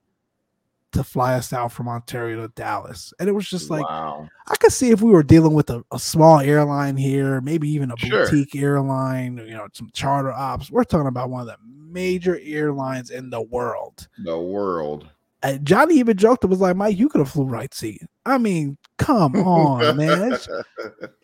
[0.92, 3.12] to fly us out from Ontario to Dallas.
[3.18, 4.28] And it was just like, wow.
[4.46, 7.90] I could see if we were dealing with a, a small airline here, maybe even
[7.90, 8.26] a Sure.
[8.26, 10.70] boutique airline, you know, some charter ops.
[10.70, 14.06] We're talking about one of the major airlines in the world.
[14.22, 15.08] The world.
[15.44, 18.02] And Johnny even joked, it was like, Mike, you could have flew right seat.
[18.24, 20.34] I mean, come on, man.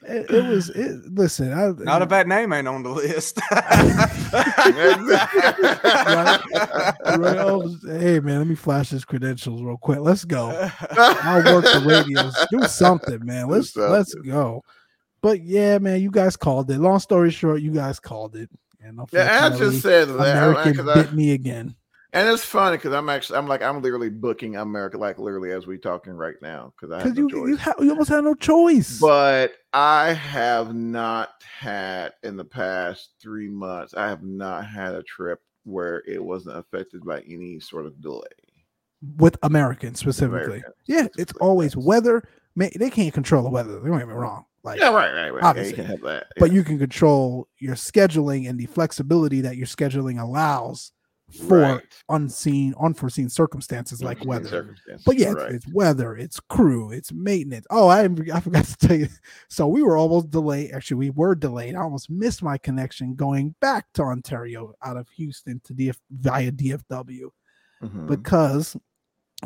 [0.02, 3.40] It, it was, it, listen, I, Not if that name ain't on the list.
[7.18, 10.00] Right, oh, hey, man, let me flash his credentials real quick.
[10.00, 10.50] Let's go.
[10.90, 12.34] I'll work the radios.
[12.50, 13.48] Do something, man.
[13.48, 14.62] Let's let's go.
[15.22, 16.78] But yeah, man, you guys called it.
[16.78, 18.50] Long story short, you guys called it.
[18.80, 21.74] And yeah, I just said that American because bit I, me again.
[22.12, 25.66] And it's funny because I'm actually I'm like I'm literally booking America like literally as
[25.66, 28.34] we're talking right now because I have no you you, ha- you almost had no
[28.34, 28.98] choice.
[28.98, 33.94] But I have not had in the past three months.
[33.94, 38.22] I have not had a trip where it wasn't affected by any sort of delay.
[39.18, 40.58] with Americans specifically.
[40.58, 41.84] American Yeah, it's always yes.
[41.84, 42.28] weather.
[42.56, 43.78] Man, they can't control the weather.
[43.80, 44.46] They don't get me wrong.
[44.64, 45.42] Like, Yeah, right, right, right.
[45.42, 45.70] Yeah, obviously.
[45.70, 46.26] you can have that.
[46.38, 50.90] but you can control your scheduling and the flexibility that your scheduling allows
[51.30, 51.82] for Right.
[52.08, 54.48] unseen, unforeseen circumstances like Unforeseen weather.
[54.48, 55.52] circumstances, But yeah, it's, right.
[55.52, 57.66] it's weather, it's crew, it's maintenance.
[57.70, 59.08] Oh, I I forgot to tell you.
[59.48, 60.70] So we were almost delayed.
[60.72, 61.74] Actually, we were delayed.
[61.74, 66.50] I almost missed my connection going back to Ontario out of Houston to DF via
[66.50, 67.30] DFW
[67.82, 68.06] Mhm.
[68.06, 68.76] because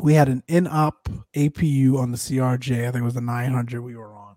[0.01, 2.87] we had an in-op APU on the CRJ.
[2.87, 4.35] I think it was the 900 we were on.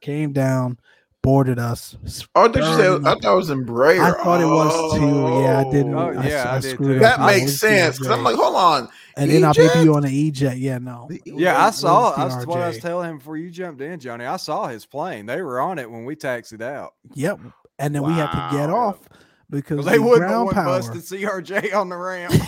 [0.00, 0.78] Came down,
[1.26, 1.96] boarded us.
[2.36, 2.86] oh, did you say?
[2.88, 3.98] I thought it was Embraer.
[4.00, 5.06] I thought it was too.
[5.42, 5.72] Yeah, I oh.
[5.72, 5.94] didn't.
[5.94, 7.04] Oh, I, yeah, I I did screwed too.
[7.04, 7.18] up.
[7.18, 8.88] That I makes sense because I'm like, hold on.
[9.16, 9.72] an in-op E-Jet?
[9.72, 10.56] APU on the E-Jet.
[10.58, 11.06] Yeah, no.
[11.10, 12.10] The Yeah, I It was saw.
[12.16, 14.24] the That's what I was telling him before you jumped in, Johnny.
[14.24, 15.26] I saw his plane.
[15.26, 16.94] They were on it when we taxied out.
[17.14, 17.40] Yep.
[17.80, 18.76] And then we had to get Wow.
[18.88, 19.00] off
[19.50, 20.80] because They the wouldn't have ground one power.
[20.80, 22.34] busted CRJ on the ramp.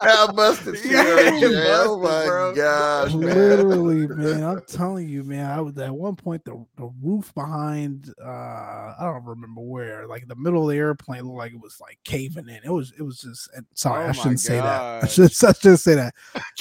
[0.00, 1.84] How busted Yeah, CRJ.
[1.84, 2.54] Oh my bro.
[2.54, 3.34] gosh, man.
[3.34, 5.50] Literally, man, I'm telling you, man.
[5.50, 10.26] I was at one point the, the roof behind uh I don't remember where, like
[10.28, 12.60] the middle of the airplane looked like it was like caving in.
[12.64, 14.64] It was it was just sorry, Oh I shouldn't say that.
[15.04, 16.14] I should I shouldn't say that.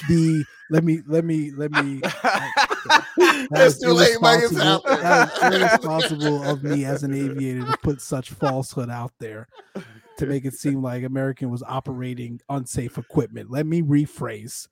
[0.08, 4.40] The let me let me let me that It's too late, Mike.
[4.44, 4.98] It's irresponsible- out there.
[5.02, 9.48] That is irresponsible of me as an aviator to put such falsehood out there
[10.18, 13.50] to make it seem like American was operating unsafe equipment.
[13.52, 14.68] Let me rephrase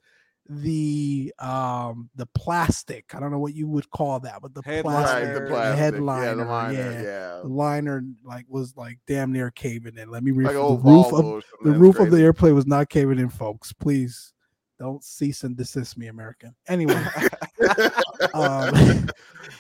[0.52, 3.14] the um the plastic.
[3.14, 5.04] I don't know what you would call that, but the Headliner.
[5.06, 6.74] plastic, Right, the The headliner, yeah, the liner.
[6.74, 7.02] yeah.
[7.04, 7.39] Yeah.
[7.43, 10.10] the liner like was like damn near caving in.
[10.10, 12.66] Let me rephrase Like the roof of or the That's roof of the airplane was
[12.66, 13.72] not caving in, folks.
[13.74, 14.34] Please
[14.80, 16.56] don't cease and desist me, American.
[16.68, 17.04] Anyway,
[18.34, 19.10] um,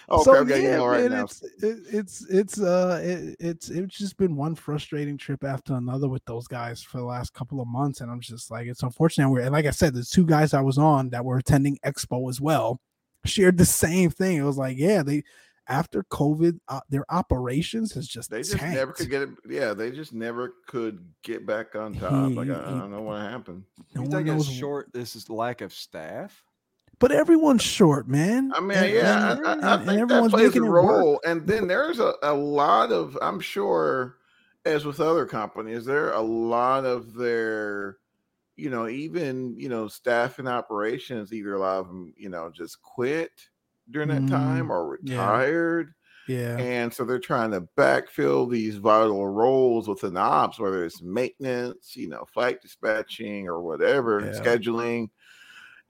[0.09, 4.17] Oh, so okay, yeah, right man, it's it, it's it's uh it, it's it's just
[4.17, 8.01] been one frustrating trip after another with those guys for the last couple of months,
[8.01, 9.29] and I'm just like it's unfortunate.
[9.29, 12.29] We're, and like I said, the two guys I was on that were attending Expo
[12.29, 12.79] as well
[13.25, 14.37] shared the same thing.
[14.37, 15.23] It was like, yeah, they
[15.69, 19.29] after COVID, uh, their operations has just They just never could get it.
[19.47, 22.33] Yeah, they just never could get back on top.
[22.33, 23.63] Like He- I, I don't know what happened.
[23.95, 24.91] No you one think knows it's short?
[24.93, 26.43] This is lack of staff.
[26.97, 28.51] But everyone's short, man.
[28.53, 30.47] I mean, And- yeah, and- I, I, and- I and think that everyone's plays a
[30.47, 31.21] making role.
[31.25, 34.17] And then there's a, a lot of, I'm sure,
[34.65, 37.97] as with other companies, there are a lot of their,
[38.57, 41.31] you know, even you know, staff and operations.
[41.31, 43.31] Either a lot of them, you know, just quit
[43.91, 45.93] during that time or retired.
[46.27, 51.95] Yeah, And so they're trying to backfill these vital roles within ops, whether it's maintenance,
[51.95, 54.39] you know, flight dispatching or whatever, Yeah.
[54.39, 55.09] scheduling.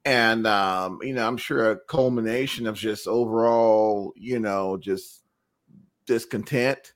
[0.06, 5.24] And um, you know, I'm sure a culmination of just overall, you know, just
[6.06, 6.93] discontent.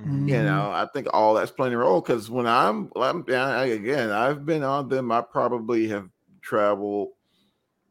[0.00, 0.28] Mm-hmm.
[0.28, 4.10] You know, I think all that's playing a role because when I'm, I'm I, again,
[4.10, 5.10] I've been on them.
[5.12, 6.08] I probably have
[6.42, 7.10] traveled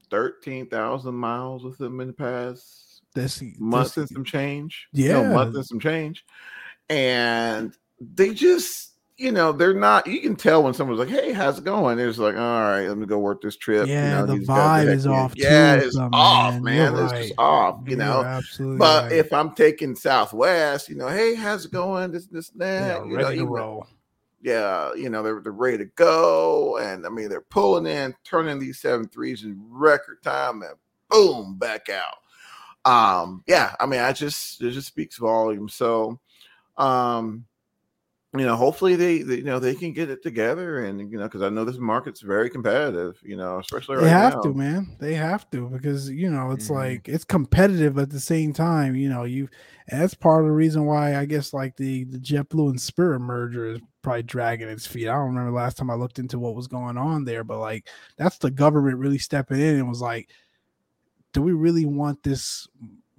[0.09, 4.87] thirteen thousand miles with them in the past this month this- and some change.
[4.93, 5.21] Yeah.
[5.21, 6.25] no, month and some change.
[6.89, 10.05] And they just, you know, they're not.
[10.05, 12.97] You can tell when someone's like, "Hey, how's it going?" There's like, "All right, let
[12.97, 15.75] me go work this trip." Yeah, you know, the vibe is off yeah.
[15.75, 16.93] It's them, off, man.
[16.93, 17.03] man.
[17.05, 18.23] It's just off, you You're know.
[18.23, 19.11] absolutely But right.
[19.13, 22.11] if I'm taking Southwest, you know, hey, how's it going?
[22.11, 22.97] This, this, that.
[22.99, 23.87] yeah, you know, ready to even- roll.
[24.45, 26.77] Yeah, you know, they're, they're ready to go.
[26.77, 30.75] And I mean, they're pulling in, turning these seven threes in record time and
[31.09, 32.17] boom, back out.
[32.85, 35.67] Um, yeah, I mean, I just it just speaks volume.
[35.67, 36.19] So
[36.77, 37.45] um,
[38.39, 41.25] you know, hopefully they, they you know they can get it together and you know,
[41.25, 44.41] because I know this market's very competitive, you know, especially right They have now.
[44.41, 44.95] to, man.
[44.99, 46.75] They have to because you know it's Mhm.
[46.75, 48.95] like it's competitive at the same time.
[48.95, 49.47] You know, you
[49.87, 53.19] and that's part of the reason why I guess like the the JetBlue and Spirit
[53.19, 55.07] merger is probably dragging its feet.
[55.07, 57.87] I don't remember last time I looked into what was going on there, but like
[58.17, 60.29] that's the government really stepping in and was like,
[61.33, 62.67] do we really want this?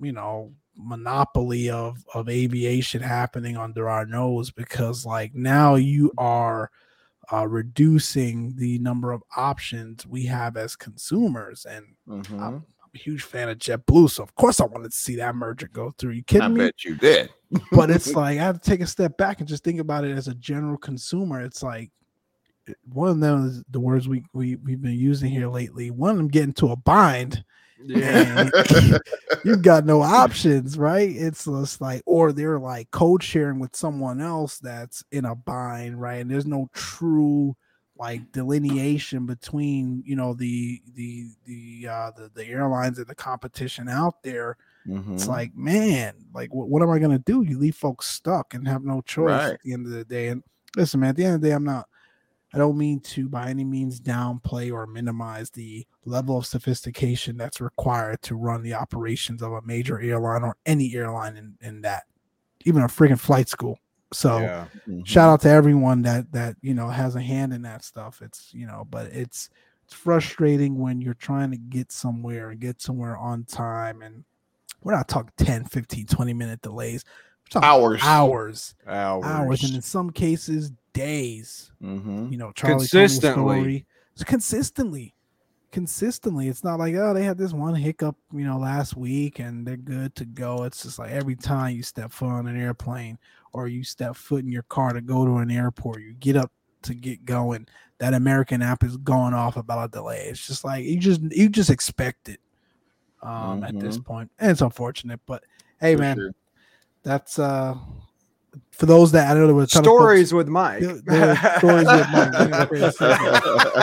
[0.01, 6.70] You know, monopoly of of aviation happening under our nose because like now you are
[7.33, 11.66] uh, reducing the number of options we have as consumers.
[11.68, 12.31] And Mhm.
[12.41, 12.64] I'm, I'm
[12.95, 15.93] a huge fan of JetBlue, so of course I wanted to see that merger go
[15.99, 16.12] through.
[16.12, 16.61] You I kidding me?
[16.66, 17.31] bet you did.
[17.72, 20.16] But it's like I have to take a step back and just think about it
[20.16, 21.41] as a general consumer.
[21.41, 21.91] It's like
[22.93, 25.91] one of them is the words we, we we've been using here lately.
[25.91, 27.45] One of them getting to a bind.
[27.85, 28.49] Yeah.
[29.45, 31.11] you've got no options, right?
[31.11, 36.01] It's just like, or they're like code sharing with someone else that's in a bind,
[36.01, 36.20] right?
[36.20, 37.57] And there's no true
[37.99, 43.88] like delineation between you know the the the uh the, the airlines and the competition
[43.88, 45.29] out there it's Mhm.
[45.29, 48.84] like man like what, what am i gonna do you leave folks stuck and have
[48.84, 49.53] no choice Right.
[49.55, 50.42] at the end of the day and
[50.76, 51.88] listen man at the end of the day i'm not
[52.57, 57.61] i don't mean to by any means downplay or minimize the level of sophistication that's
[57.61, 62.04] required to run the operations of a major airline or any airline in, in that
[62.64, 63.78] even a freaking flight school
[64.12, 64.66] so yeah.
[64.88, 65.07] Mhm.
[65.07, 68.54] shout out to everyone that that you know has a hand in that stuff it's
[68.54, 69.50] you know but it's
[69.84, 74.24] it's frustrating when you're trying to get somewhere and get somewhere on time and
[74.83, 77.04] we're not talking 10 15 20 minute delays
[77.54, 78.00] we're talking hours.
[78.03, 79.24] hours Hours.
[79.24, 82.31] hours and in some cases days Mhm.
[82.33, 83.33] you know charlie told me a Consistently.
[83.33, 83.87] story.
[84.14, 85.14] It's consistently
[85.73, 89.67] consistently it's not like oh they had this one hiccup you know last week and
[89.67, 93.18] they're good to go it's just like every time you step foot on an airplane
[93.53, 96.51] or you step foot in your car to go to an airport you get up
[96.83, 97.67] to get going
[97.99, 101.49] that american app is going off about a delay it's just like you just you
[101.49, 102.41] just expect it
[103.23, 105.43] um at this point and it's unfortunate but
[105.81, 106.35] hey For man sure.
[107.03, 107.75] that's uh
[108.72, 110.80] for those that I know there were Stories of with Mike.
[110.80, 112.33] There- there stories with Mike.
[112.33, 113.42] We didn't create a segment.
[113.42, 113.76] folks.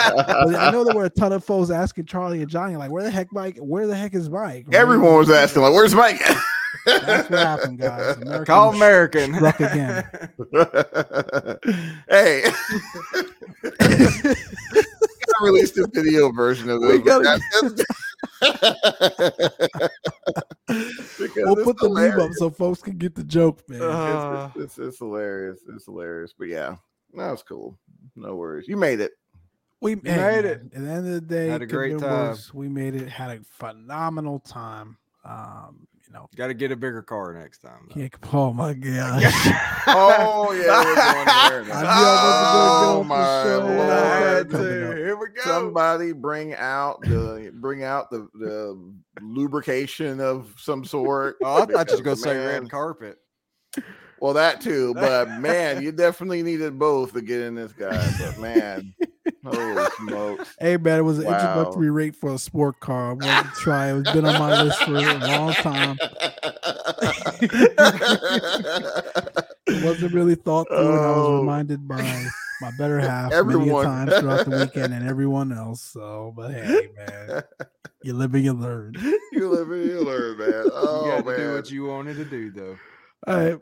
[0.56, 3.10] I know there were a ton of folks asking Charlie and Johnny, like, where the
[3.12, 3.58] heck Mike?
[3.58, 4.66] Where the heck is Mike?
[4.68, 4.76] Right?
[4.76, 6.22] Everyone was asking, like, "Where's Mike?"
[6.86, 8.18] That's what happened, guys.
[8.22, 9.34] American Call American.
[9.36, 10.04] struck again.
[12.10, 12.44] hey,
[13.66, 14.36] I
[15.42, 17.00] released a video version of We this.
[17.00, 17.86] gotta- Because
[21.36, 23.82] We'll put the meme up so folks can get the joke, man.
[23.82, 25.60] Uh, It's, it's, it's hilarious.
[25.70, 26.34] It's hilarious.
[26.38, 26.76] But yeah,
[27.16, 27.78] that was cool.
[28.16, 28.68] No worries.
[28.68, 29.12] You made it.
[29.82, 30.46] we made man, it.
[30.46, 32.30] At the end of the day, Had a great time.
[32.30, 32.54] worse.
[32.54, 33.10] We made it.
[33.10, 34.98] Had a phenomenal time.
[35.26, 37.88] Um, you know, Got to get a bigger car next time.
[37.90, 37.96] though.
[37.96, 38.16] can't.
[38.34, 39.24] Oh my god.
[39.86, 42.00] Oh yeah, we're going there I now.
[42.00, 43.78] knew Oh my get off the show lord!
[43.78, 44.90] without I that had coming to.
[44.92, 44.98] up.
[44.98, 45.42] Here we go.
[45.44, 51.36] Somebody bring out the bring out the the lubrication of some sort.
[51.44, 53.18] Oh, I thought you was gonna say red carpet.
[54.22, 58.10] Well, that too, but man, you definitely needed both to get in this guy.
[58.20, 58.94] But man,
[59.44, 60.56] holy smokes!
[60.60, 61.34] Hey man, it was an Wow.
[61.34, 63.10] introductory rate for a sport car.
[63.12, 63.92] I wanted to try.
[63.94, 65.98] It's been on my list for a long time.
[69.68, 71.40] It wasn't really thought through, and I was Oh.
[71.40, 72.26] reminded by
[72.62, 73.86] my better half many Everyone.
[73.86, 75.82] times throughout the weekend and everyone else.
[75.82, 77.44] So, but hey, man,
[78.04, 78.94] you live and you learn.
[79.32, 80.50] you live and you learn, man.
[80.50, 81.40] you Oh got to man.
[81.40, 82.78] do what you wanted to do, though.
[83.28, 83.58] All right,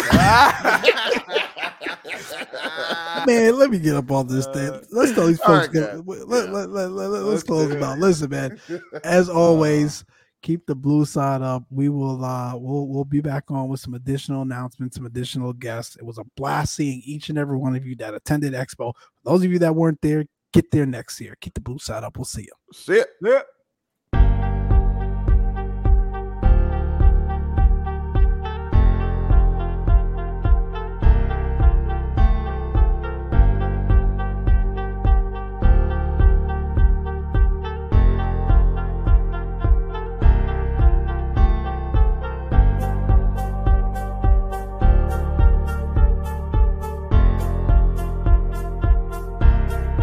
[3.26, 4.70] man, let me get up on this thing.
[4.70, 5.66] Uh, Let's tell these all folks.
[5.68, 6.24] right, get- let, Yeah.
[6.24, 8.60] let, let, let, let, Let's let's close do them Listen, man.
[9.04, 10.04] As always,
[10.42, 11.64] keep the blue side up.
[11.70, 15.96] We will uh we'll we'll be back on with some additional announcements, some additional guests.
[15.96, 18.92] It was a blast seeing each and every one of you that attended Expo.
[18.94, 21.36] For those of you that weren't there, get there next year.
[21.40, 22.16] Keep the blue side up.
[22.16, 22.52] We'll see you.
[22.72, 23.08] Sit.
[23.22, 23.42] Yeah.